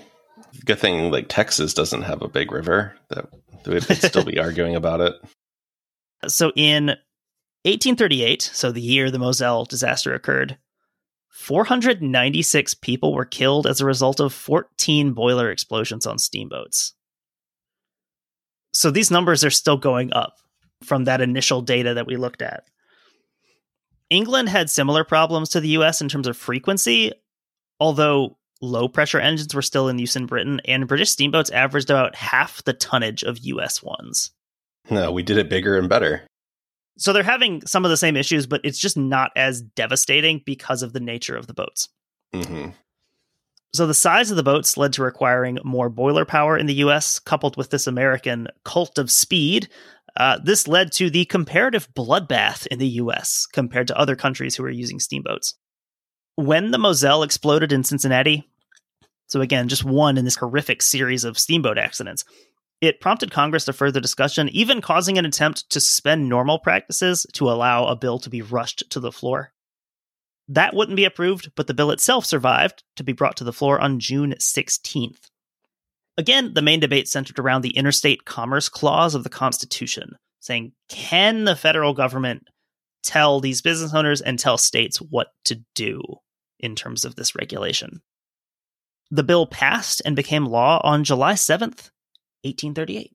[0.66, 3.26] Good thing like texas doesn't have a big river that
[3.66, 5.16] We'd still be arguing about it.
[6.28, 6.88] So in
[7.64, 10.58] 1838, so the year the Moselle disaster occurred,
[11.36, 16.94] 496 people were killed as a result of 14 boiler explosions on steamboats.
[18.74, 20.38] So these numbers are still going up
[20.82, 22.64] from that initial data that we looked at.
[24.10, 27.12] England had similar problems to the US in terms of frequency,
[27.82, 32.16] although low pressure engines were still in use in Britain, and British steamboats averaged about
[32.16, 34.32] half the tonnage of US ones.
[34.90, 36.26] No, we did it bigger and better.
[36.98, 40.82] So they're having some of the same issues, but it's just not as devastating because
[40.82, 41.90] of the nature of the boats.
[42.34, 42.70] Mm-hmm.
[43.74, 47.20] So the size of the boats led to requiring more boiler power in the US,
[47.20, 49.68] coupled with this American cult of speed.
[50.16, 54.64] Uh, this led to the comparative bloodbath in the US compared to other countries who
[54.64, 55.56] were using steamboats
[56.36, 58.48] when the Moselle exploded in Cincinnati,
[59.28, 62.26] so again, just one in this horrific series of steamboat accidents,
[62.82, 67.50] it prompted Congress to further discussion, even causing an attempt to suspend normal practices to
[67.50, 69.54] allow a bill to be rushed to the floor.
[70.48, 73.80] That wouldn't be approved, but the bill itself survived to be brought to the floor
[73.80, 75.30] on June 16th.
[76.18, 81.46] Again, the main debate centered around the Interstate Commerce Clause of the Constitution, saying, can
[81.46, 82.48] the federal government
[83.04, 86.02] tell these business owners and tell states what to do?
[86.60, 88.02] in terms of this regulation.
[89.12, 91.90] The bill passed and became law on July 7th,
[92.46, 93.12] 1838.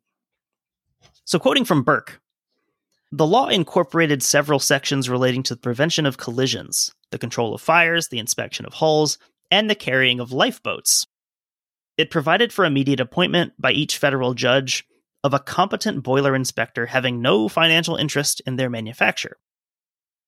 [1.24, 2.20] So, quoting from Burke,
[3.12, 8.09] the law incorporated several sections relating to the prevention of collisions, the control of fires,
[8.09, 9.18] the inspection of hulls,
[9.51, 11.07] and the carrying of lifeboats.
[11.97, 14.85] It provided for immediate appointment by each federal judge
[15.22, 19.37] of a competent boiler inspector having no financial interest in their manufacture.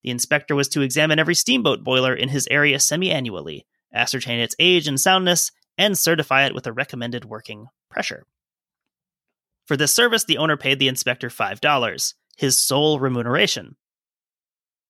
[0.03, 4.55] The inspector was to examine every steamboat boiler in his area semi annually, ascertain its
[4.59, 8.25] age and soundness, and certify it with a recommended working pressure.
[9.65, 13.75] For this service, the owner paid the inspector $5, his sole remuneration.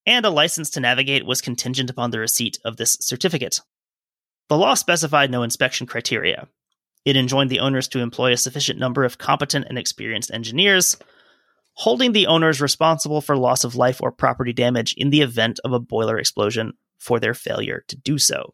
[0.05, 3.59] And a license to navigate was contingent upon the receipt of this certificate.
[4.49, 6.47] The law specified no inspection criteria.
[7.05, 10.97] It enjoined the owners to employ a sufficient number of competent and experienced engineers,
[11.73, 15.73] holding the owners responsible for loss of life or property damage in the event of
[15.73, 18.53] a boiler explosion for their failure to do so.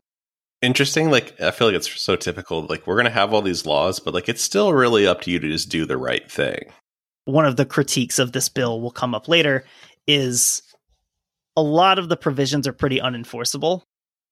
[0.62, 1.10] Interesting.
[1.12, 2.64] Like, I feel like it's so typical.
[2.64, 5.40] Like, we're to have all these laws, but like, it's still really up to you
[5.40, 6.72] to just do the right thing.
[7.26, 9.66] One of the critiques of this bill will come up later
[10.08, 10.62] is
[11.56, 13.84] a lot of the provisions are pretty unenforceable.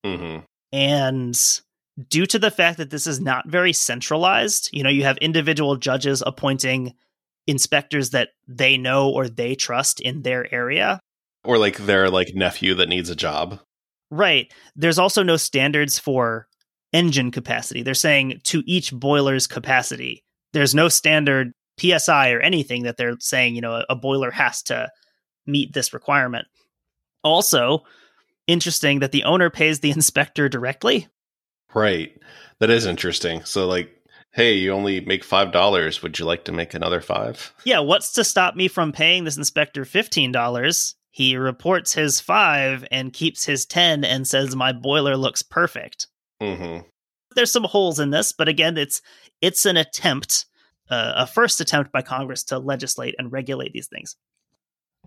[0.06, 0.46] Mm-hmm.
[0.72, 1.62] And
[2.10, 5.76] due to the fact that this is not very centralized, you know, you have individual
[5.76, 6.94] judges appointing
[7.46, 11.00] inspectors that they know or they trust in their area.
[11.44, 13.60] Or like their like nephew that needs a job.
[14.10, 14.52] Right.
[14.76, 16.48] There's also no standards for
[16.94, 17.84] engine capacity.
[17.84, 20.24] They're saying to each boiler's capacity.
[20.54, 24.64] There's no standard PSI or anything that they're saying, you know, a, a boiler has
[24.64, 24.90] to
[25.46, 26.48] meet this requirement.
[27.24, 27.84] Also,
[28.48, 31.08] interesting that the owner pays the inspector directly.
[31.74, 32.18] Right.
[32.60, 33.44] That is interesting.
[33.44, 33.98] So like
[34.38, 36.02] hey, you only make five dollars.
[36.02, 37.54] Would you like to make another five?
[37.66, 40.96] Yeah, what's to stop me from paying this inspector fifteen dollars?
[41.18, 46.06] He reports his five and keeps his ten and says my boiler looks perfect.
[46.40, 46.86] Mm-hmm.
[47.34, 49.02] There's some holes in this, but again, it's
[49.42, 50.46] it's an attempt,
[50.92, 54.16] uh, a first attempt by Congress to legislate and regulate these things.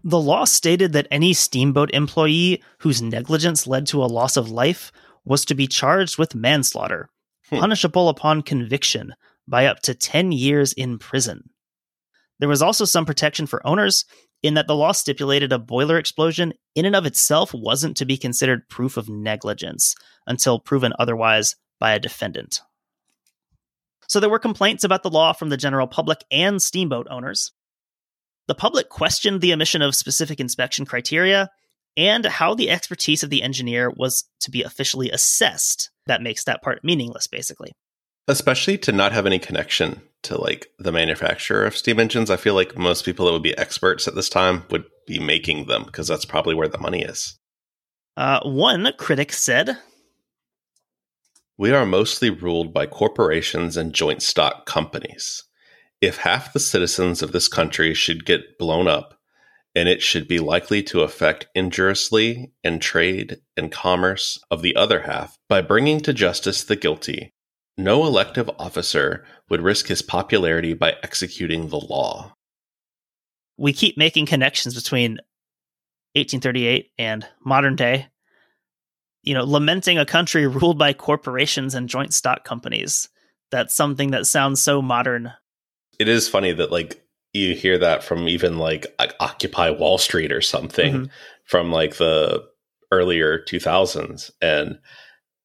[0.03, 4.91] The law stated that any steamboat employee whose negligence led to a loss of life
[5.25, 7.09] was to be charged with manslaughter,
[7.51, 7.59] hmm.
[7.59, 9.15] punishable upon conviction
[9.47, 11.51] by up to 10 years in prison.
[12.41, 14.07] There was also some protection for owners
[14.43, 18.17] in that the law stipulated a boiler explosion in and of itself wasn't to be
[18.17, 19.95] considered proof of negligence
[20.27, 22.61] until proven otherwise by a defendant.
[24.09, 27.53] So there were complaints about the law from the general public and steamboat owners.
[28.49, 31.51] The public questioned the omission of specific inspection criteria
[31.97, 35.91] and how the expertise of the engineer was to be officially assessed.
[36.07, 37.73] That makes that part meaningless, basically.
[38.31, 42.31] Especially to not have any connection to like the manufacturer of steam engines.
[42.31, 45.67] I feel like most people that would be experts at this time would be making
[45.67, 47.37] them because that's probably where the money is.
[48.17, 49.79] Uh, one critic said,
[51.59, 55.43] We are mostly ruled by corporations and joint stock companies.
[56.01, 59.19] If half the citizens of this country should get blown up,
[59.75, 65.01] and it should be likely to affect injuriously in trade and commerce of the other
[65.01, 67.33] half by bringing to justice the guilty.
[67.83, 72.35] No elective officer would risk his popularity by executing the law.
[73.57, 75.13] We keep making connections between
[76.15, 78.09] 1838 and modern day.
[79.23, 83.09] You know, lamenting a country ruled by corporations and joint stock companies.
[83.51, 85.33] That's something that sounds so modern.
[85.99, 87.03] It is funny that, like,
[87.33, 88.87] you hear that from even like
[89.21, 91.05] Occupy Wall Street or something mm-hmm.
[91.45, 92.45] from like the
[92.91, 94.31] earlier 2000s.
[94.41, 94.79] And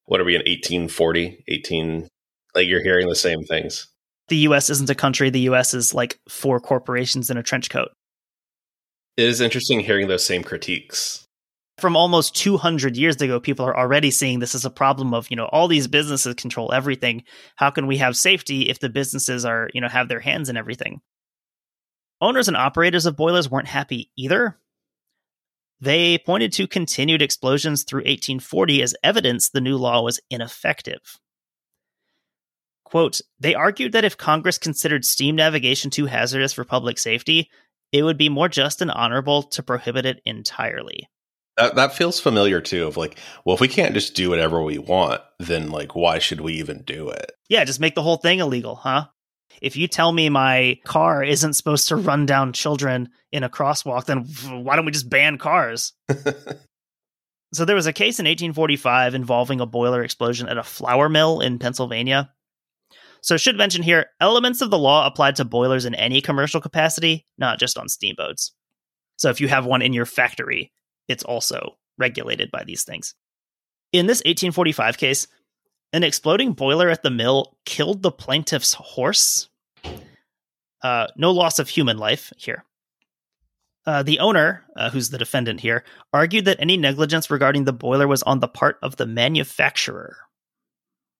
[0.05, 2.07] what are we in 1840, 18?
[2.55, 3.87] Like you're hearing the same things.
[4.29, 5.29] The US isn't a country.
[5.29, 7.89] The US is like four corporations in a trench coat.
[9.17, 11.25] It is interesting hearing those same critiques.
[11.77, 15.35] From almost 200 years ago, people are already seeing this as a problem of, you
[15.35, 17.23] know, all these businesses control everything.
[17.57, 20.55] How can we have safety if the businesses are, you know, have their hands in
[20.55, 21.01] everything?
[22.21, 24.57] Owners and operators of boilers weren't happy either.
[25.81, 31.19] They pointed to continued explosions through 1840 as evidence the new law was ineffective.
[32.85, 37.49] Quote, they argued that if Congress considered steam navigation too hazardous for public safety,
[37.91, 41.09] it would be more just and honorable to prohibit it entirely.
[41.57, 42.87] That that feels familiar too.
[42.87, 46.41] Of like, well, if we can't just do whatever we want, then like, why should
[46.41, 47.31] we even do it?
[47.49, 49.07] Yeah, just make the whole thing illegal, huh?
[49.61, 54.05] if you tell me my car isn't supposed to run down children in a crosswalk,
[54.05, 54.25] then
[54.63, 55.93] why don't we just ban cars?
[57.53, 61.41] so there was a case in 1845 involving a boiler explosion at a flour mill
[61.41, 62.31] in Pennsylvania.
[63.25, 67.25] So, should mention here, elements of the law applied to boilers in any commercial capacity,
[67.39, 68.53] not just on steamboats.
[69.17, 70.71] So, if you have one in your factory,
[71.07, 73.15] it's also regulated by these things.
[73.91, 75.25] In this 1845 case,
[75.91, 79.49] an exploding boiler at the mill killed the plaintiff's horse.
[80.83, 82.63] Uh, no loss of human life here.
[83.87, 88.07] Uh, the owner, uh, who's the defendant here, argued that any negligence regarding the boiler
[88.07, 90.15] was on the part of the manufacturer.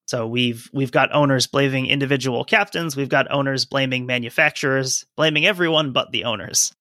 [0.06, 5.92] So we've we've got owners blaming individual captains, we've got owners blaming manufacturers, blaming everyone
[5.92, 6.74] but the owners.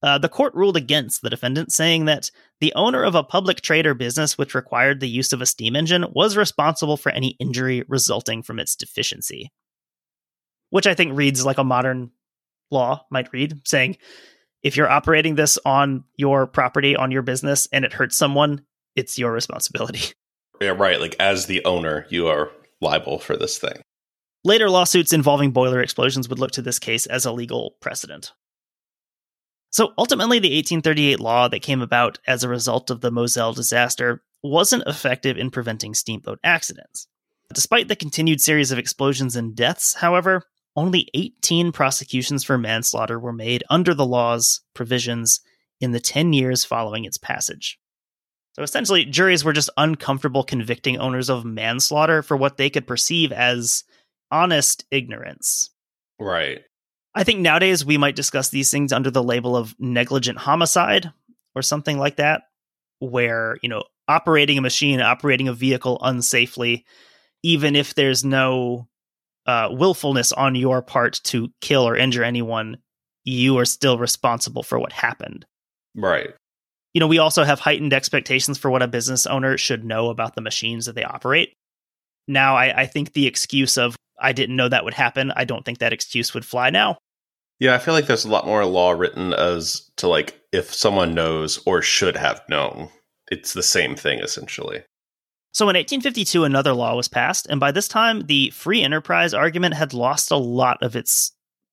[0.00, 3.86] Uh, the court ruled against the defendant, saying that the owner of a public trade
[3.86, 7.84] or business which required the use of a steam engine was responsible for any injury
[7.88, 9.50] resulting from its deficiency.
[10.70, 12.12] Which I think reads like a modern
[12.70, 13.96] law might read, saying
[14.62, 18.62] if you're operating this on your property, on your business, and it hurts someone,
[18.94, 20.12] it's your responsibility.
[20.60, 21.00] Yeah, right.
[21.00, 22.50] Like as the owner, you are
[22.80, 23.80] liable for this thing.
[24.44, 28.32] Later lawsuits involving boiler explosions would look to this case as a legal precedent.
[29.70, 34.22] So ultimately, the 1838 law that came about as a result of the Moselle disaster
[34.42, 37.06] wasn't effective in preventing steamboat accidents.
[37.52, 40.44] Despite the continued series of explosions and deaths, however,
[40.76, 45.40] only 18 prosecutions for manslaughter were made under the law's provisions
[45.80, 47.78] in the 10 years following its passage.
[48.54, 53.30] So essentially, juries were just uncomfortable convicting owners of manslaughter for what they could perceive
[53.32, 53.84] as
[54.30, 55.70] honest ignorance.
[56.18, 56.62] Right.
[57.14, 61.12] I think nowadays we might discuss these things under the label of negligent homicide
[61.54, 62.42] or something like that,
[62.98, 66.84] where, you know, operating a machine, operating a vehicle unsafely,
[67.42, 68.88] even if there's no
[69.46, 72.78] uh, willfulness on your part to kill or injure anyone,
[73.24, 75.46] you are still responsible for what happened.
[75.94, 76.30] Right.
[76.94, 80.34] You know, we also have heightened expectations for what a business owner should know about
[80.34, 81.52] the machines that they operate.
[82.26, 85.64] Now, I, I think the excuse of, I didn't know that would happen, I don't
[85.64, 86.98] think that excuse would fly now.
[87.60, 91.14] Yeah, I feel like there's a lot more law written as to like if someone
[91.14, 92.88] knows or should have known.
[93.30, 94.82] It's the same thing essentially.
[95.52, 99.74] So in 1852, another law was passed, and by this time, the free enterprise argument
[99.74, 101.32] had lost a lot of its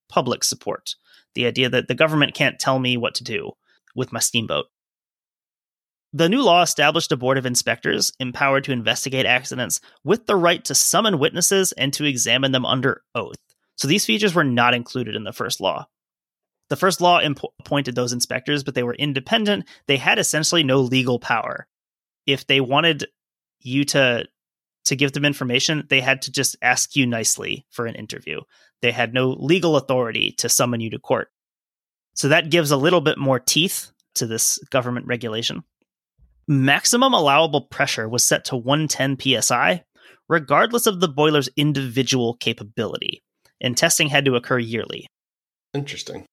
[0.09, 0.95] public support.
[1.35, 3.51] The idea that the government can't tell me what to do
[3.95, 4.65] with my steamboat.
[6.15, 10.63] The new law established a board of inspectors empowered to investigate accidents with the right
[10.63, 13.35] to summon witnesses and to examine them under oath.
[13.75, 15.87] So these features were not included in the first law.
[16.69, 19.65] The first law imp- appointed those inspectors, but they were independent.
[19.87, 21.67] They had essentially no legal power.
[22.25, 23.07] If they wanted
[23.59, 24.25] you to
[24.85, 28.39] to give them information, they had to just ask you nicely for an interview.
[28.81, 31.27] They had no legal authority to summon you to court.
[32.13, 35.65] So that gives a little bit more teeth to this government regulation.
[36.47, 39.83] Maximum allowable pressure was set to 110 psi,
[40.29, 43.23] regardless of the boiler's individual capability,
[43.59, 45.07] and testing had to occur yearly.
[45.73, 46.25] Interesting.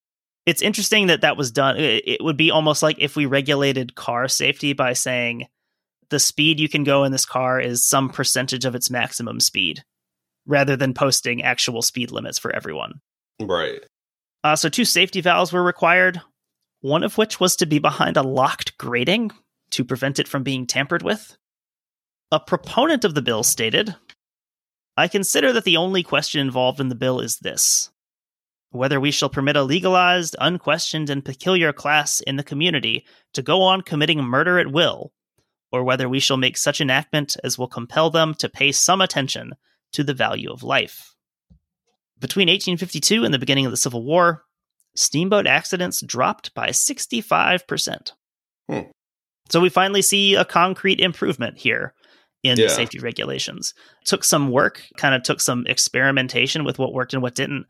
[0.44, 1.76] It's interesting that that was done.
[1.78, 5.46] It would be almost like if we regulated car safety by saying
[6.10, 9.82] the speed you can go in this car is some percentage of its maximum speed,
[10.46, 13.00] rather than posting actual speed limits for everyone.
[13.40, 13.80] Right.
[14.44, 16.20] Uh, so, two safety valves were required,
[16.80, 19.30] one of which was to be behind a locked grating
[19.72, 21.36] to prevent it from being tampered with.
[22.30, 23.94] A proponent of the bill stated
[24.96, 27.90] I consider that the only question involved in the bill is this
[28.70, 33.04] whether we shall permit a legalized, unquestioned, and peculiar class in the community
[33.34, 35.12] to go on committing murder at will,
[35.70, 39.52] or whether we shall make such enactment as will compel them to pay some attention
[39.92, 41.14] to the value of life.
[42.18, 44.44] Between 1852 and the beginning of the Civil War,
[44.96, 48.12] steamboat accidents dropped by 65%.
[48.70, 48.80] Hmm.
[49.50, 51.94] So we finally see a concrete improvement here
[52.42, 52.66] in yeah.
[52.66, 53.74] the safety regulations.
[54.04, 57.66] Took some work, kind of took some experimentation with what worked and what didn't.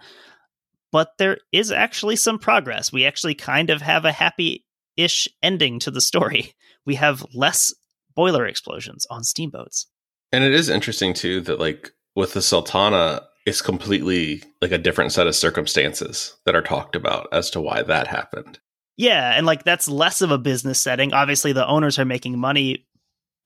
[0.90, 2.92] But there is actually some progress.
[2.92, 4.64] We actually kind of have a happy
[4.96, 6.54] ish ending to the story.
[6.84, 7.72] We have less
[8.16, 9.86] boiler explosions on steamboats.
[10.32, 15.12] And it is interesting too that like with the Sultana, it's completely like a different
[15.12, 18.58] set of circumstances that are talked about as to why that happened.
[18.96, 21.12] Yeah, and like that's less of a business setting.
[21.12, 22.86] Obviously, the owners are making money,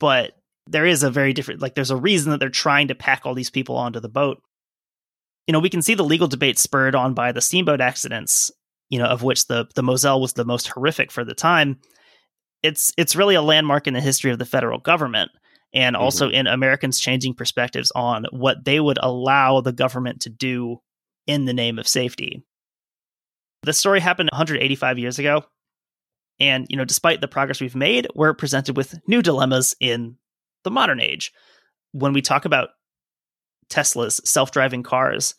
[0.01, 0.32] but
[0.66, 3.34] there is a very different like there's a reason that they're trying to pack all
[3.34, 4.42] these people onto the boat.
[5.47, 8.51] You know, we can see the legal debate spurred on by the steamboat accidents,
[8.90, 11.78] you know, of which the the Moselle was the most horrific for the time.
[12.62, 15.30] It's it's really a landmark in the history of the federal government
[15.72, 16.03] and mm-hmm.
[16.03, 20.78] also in Americans changing perspectives on what they would allow the government to do
[21.26, 22.44] in the name of safety.
[23.67, 25.45] The story happened 185 years ago.
[26.39, 30.17] And, you know, despite the progress we've made, we're presented with new dilemmas in
[30.62, 31.33] the modern age.
[31.91, 32.69] When we talk about
[33.69, 35.35] Tesla's self driving cars,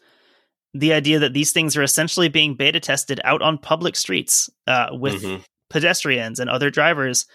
[0.74, 4.90] the idea that these things are essentially being beta tested out on public streets uh,
[4.92, 5.42] with mm-hmm.
[5.70, 7.26] pedestrians and other drivers,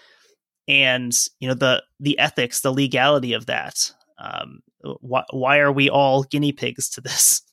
[0.67, 3.91] and you know the the ethics, the legality of that.
[4.19, 4.59] Um,
[4.99, 7.41] why, why are we all guinea pigs to this?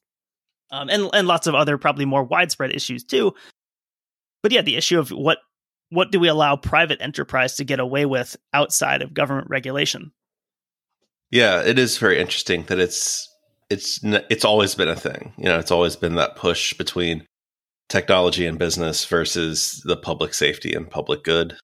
[0.71, 3.35] um, and and lots of other probably more widespread issues too.
[4.43, 5.39] But yeah, the issue of what
[5.91, 10.13] what do we allow private enterprise to get away with outside of government regulation?
[11.31, 13.29] Yeah, it is very interesting that it's
[13.69, 15.33] it's it's always been a thing.
[15.37, 17.27] You know, it's always been that push between
[17.89, 21.57] technology and business versus the public safety and public good.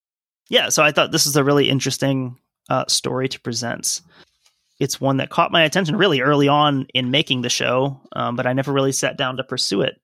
[0.48, 2.38] Yeah, so I thought this is a really interesting
[2.68, 4.00] uh, story to present
[4.78, 8.46] it's one that caught my attention really early on in making the show, um, but
[8.46, 10.00] I never really sat down to pursue it.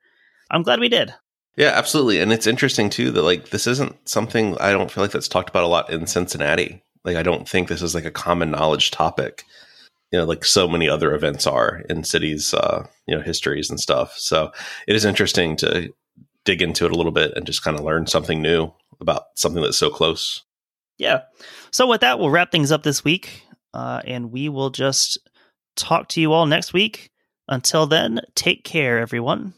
[0.51, 1.15] I'm glad we did.
[1.57, 2.21] Yeah, absolutely.
[2.21, 5.51] And it's interesting too that like this isn't something I don't feel like that's talked
[5.51, 6.83] about a lot in Cincinnati.
[7.05, 9.45] Like I don't think this is like a common knowledge topic.
[10.11, 13.81] You know, like so many other events are in cities, uh, you know, histories and
[13.81, 14.15] stuff.
[14.19, 14.53] So
[14.87, 15.93] it is interesting to
[16.45, 19.63] dig into it a little bit and just kind of learn something new about something
[19.63, 20.43] that's so close.
[20.99, 21.23] Yeah.
[21.71, 23.43] So with that, we'll wrap things up this week,
[23.75, 25.19] uh, and we will just
[25.77, 27.11] talk to you all next week.
[27.49, 29.55] Until then, take care, everyone.